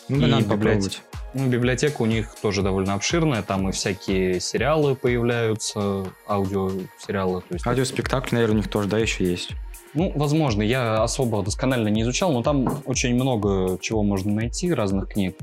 [0.07, 1.01] Ну, да, И надо библиотека- попробовать.
[1.37, 7.41] Ну, библиотека у них тоже довольно обширная, там и всякие сериалы появляются, аудиосериалы.
[7.41, 9.51] То есть Аудиоспектакль, наверное, у них тоже, да, еще есть.
[9.93, 15.09] Ну, возможно, я особо досконально не изучал, но там очень много чего можно найти, разных
[15.09, 15.35] книг.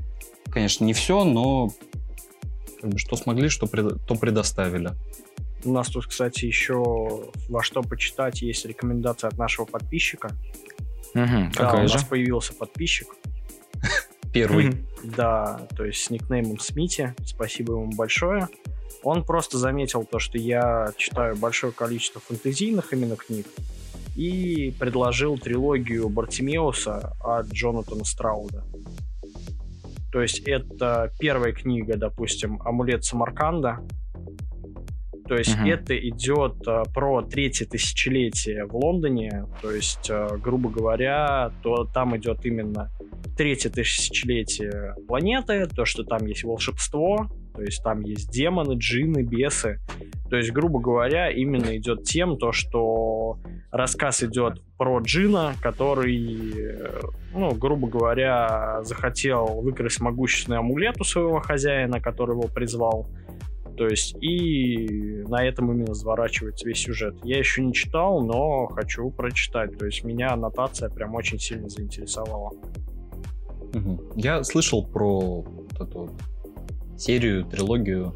[0.50, 1.70] Конечно, не все, но
[2.80, 4.90] как бы, что смогли, что пред- то предоставили.
[5.64, 6.74] У нас тут, кстати, еще
[7.48, 10.32] во что почитать есть рекомендация от нашего подписчика.
[11.14, 11.94] Мгм, Да, какая у же?
[11.94, 13.06] нас появился подписчик.
[14.34, 14.84] Первый.
[15.04, 17.14] Да, то есть с никнеймом Смити.
[17.24, 18.48] Спасибо ему большое.
[19.04, 23.46] Он просто заметил то, что я читаю большое количество фэнтезийных именно книг
[24.16, 28.64] и предложил трилогию Бартимеуса от Джонатана Страуда.
[30.10, 33.80] То есть это первая книга, допустим, «Амулет Самарканда».
[35.28, 35.66] То есть Мгм.
[35.66, 39.46] это идет э, про третье тысячелетие в Лондоне.
[39.62, 42.90] То есть, э, грубо говоря, то там идет именно
[43.36, 49.80] третье тысячелетие планеты, то, что там есть волшебство, то есть там есть демоны, джинны, бесы.
[50.28, 53.38] То есть, грубо говоря, именно идет тем, то, что
[53.70, 57.00] рассказ идет про джина, который, э,
[57.32, 63.08] ну, грубо говоря, захотел выкрасть могущественный амулет у своего хозяина, который его призвал.
[63.76, 67.16] То есть, и на этом именно заворачивается весь сюжет.
[67.24, 69.76] Я еще не читал, но хочу прочитать.
[69.78, 72.52] То есть, меня аннотация прям очень сильно заинтересовала.
[73.72, 74.00] Мгм.
[74.14, 76.10] Я слышал про вот эту
[76.96, 78.14] серию, трилогию.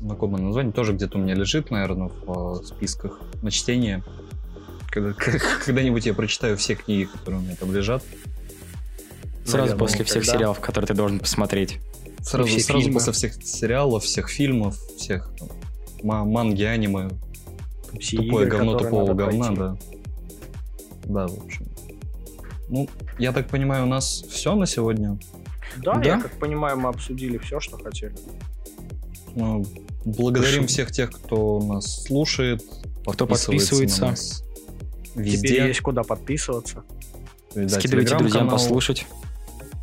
[0.00, 4.02] знакомое название, тоже где-то у меня лежит, наверное, в э, списках на чтение.
[4.90, 5.12] Когда-
[5.66, 8.02] Когда-нибудь я прочитаю все книги, которые у меня там лежат.
[9.44, 11.80] Сразу Наверное, после всех когда- сериалов, которые ты должен посмотреть.
[12.28, 12.94] Сразу, все сразу фильмы.
[12.98, 15.48] после всех сериалов, всех фильмов, всех там,
[16.02, 17.08] ма- манги, аниме,
[17.98, 19.56] Все тупое игры, говно тупого говна, пройти.
[19.56, 19.76] да.
[21.04, 21.66] Да, в общем.
[22.68, 25.18] Ну, я так понимаю, у нас все на сегодня.
[25.78, 26.02] Да, Да?
[26.04, 28.14] я как понимаю, мы обсудили все, что хотели.
[29.34, 29.64] Ну,
[30.04, 30.66] благодарим Прошу.
[30.68, 32.62] всех тех, кто нас слушает,
[33.06, 34.02] Кто подписывается.
[34.02, 34.44] на нас
[35.14, 35.66] Тебе Везде.
[35.68, 36.84] есть куда подписываться.
[37.54, 39.06] Да, Скидывайте друзьям послушать.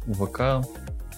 [0.07, 0.63] ВК.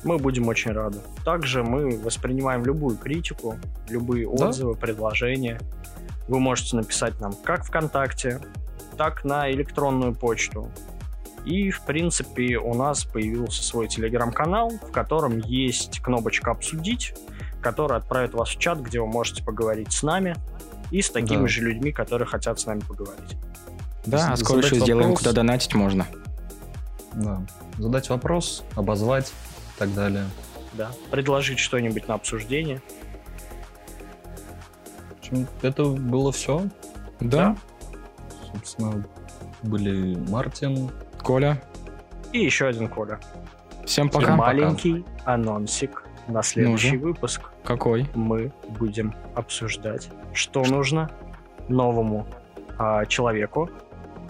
[0.08, 1.00] Мы будем очень рады.
[1.26, 3.58] Также мы воспринимаем любую критику,
[3.90, 4.48] любые Да.
[4.48, 5.60] отзывы, предложения.
[6.30, 8.40] Вы можете написать нам как ВКонтакте,
[8.98, 10.72] так на электронную почту.
[11.44, 17.14] И, в принципе, у нас появился свой телеграм-канал, в котором есть кнопочка «Обсудить»,
[17.62, 20.38] которая отправит вас в чат, где вы можете поговорить с нами
[20.90, 21.48] и с такими Да.
[21.50, 23.36] же людьми, которые хотят с нами поговорить.
[24.06, 25.20] Да, а скоро еще сделаем, вопрос.
[25.20, 26.08] куда донатить можно.
[27.14, 27.42] Да.
[27.78, 29.34] Задать вопрос, обозвать
[29.78, 30.26] так далее.
[30.74, 30.92] Да.
[31.12, 32.82] Предложить что-нибудь на обсуждение.
[35.10, 36.64] В общем, это было все.
[37.20, 37.56] Да.
[38.54, 39.04] Собственно,
[39.64, 40.90] были Мартин.
[41.22, 41.62] Коля,
[42.32, 43.20] И еще один Коля.
[43.86, 44.36] всем И пока.
[44.36, 47.06] маленький анонсик на следующий Ну же.
[47.06, 47.42] выпуск.
[47.66, 48.08] Какой?
[48.16, 51.10] Мы будем обсуждать, что нужно
[51.68, 52.26] новому
[52.78, 53.70] а, человеку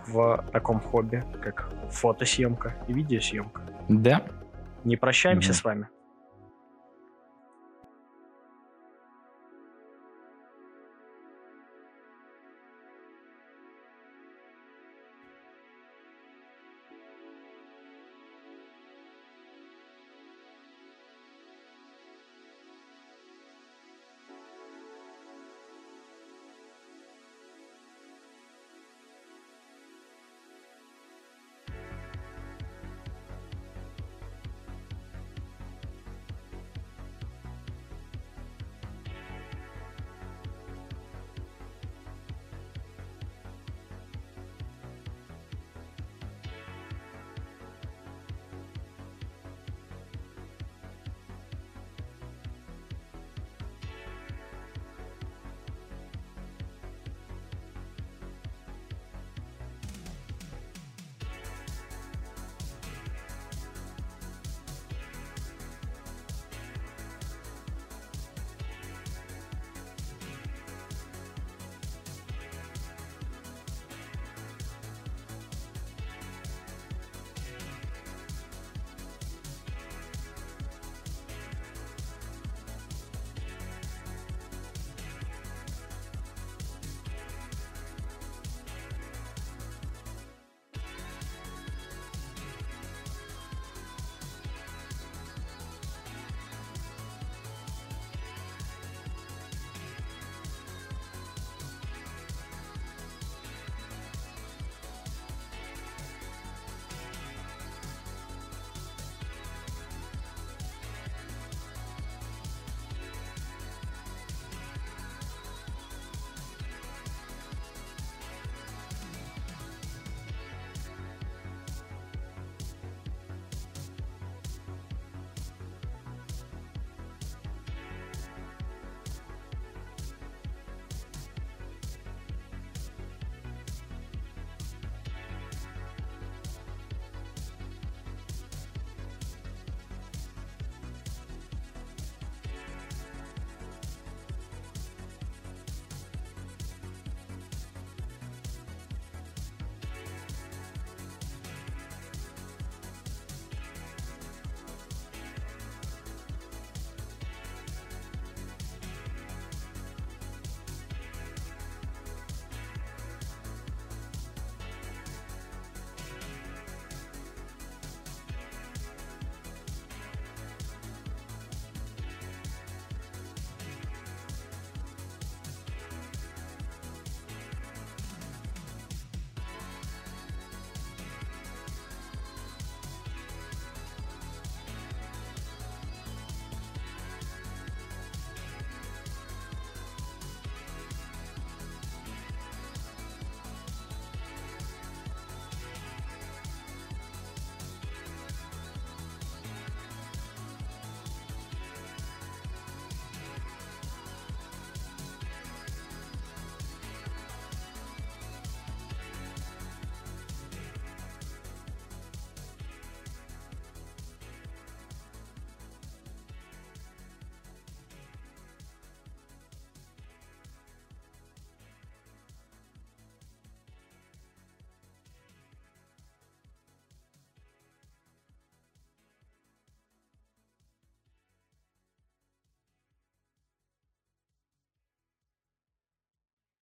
[0.08, 3.62] в таком хобби, как фотосъемка и видеосъемка.
[3.90, 4.24] Да.
[4.88, 5.56] Не прощаемся Мгм.
[5.60, 5.88] с вами.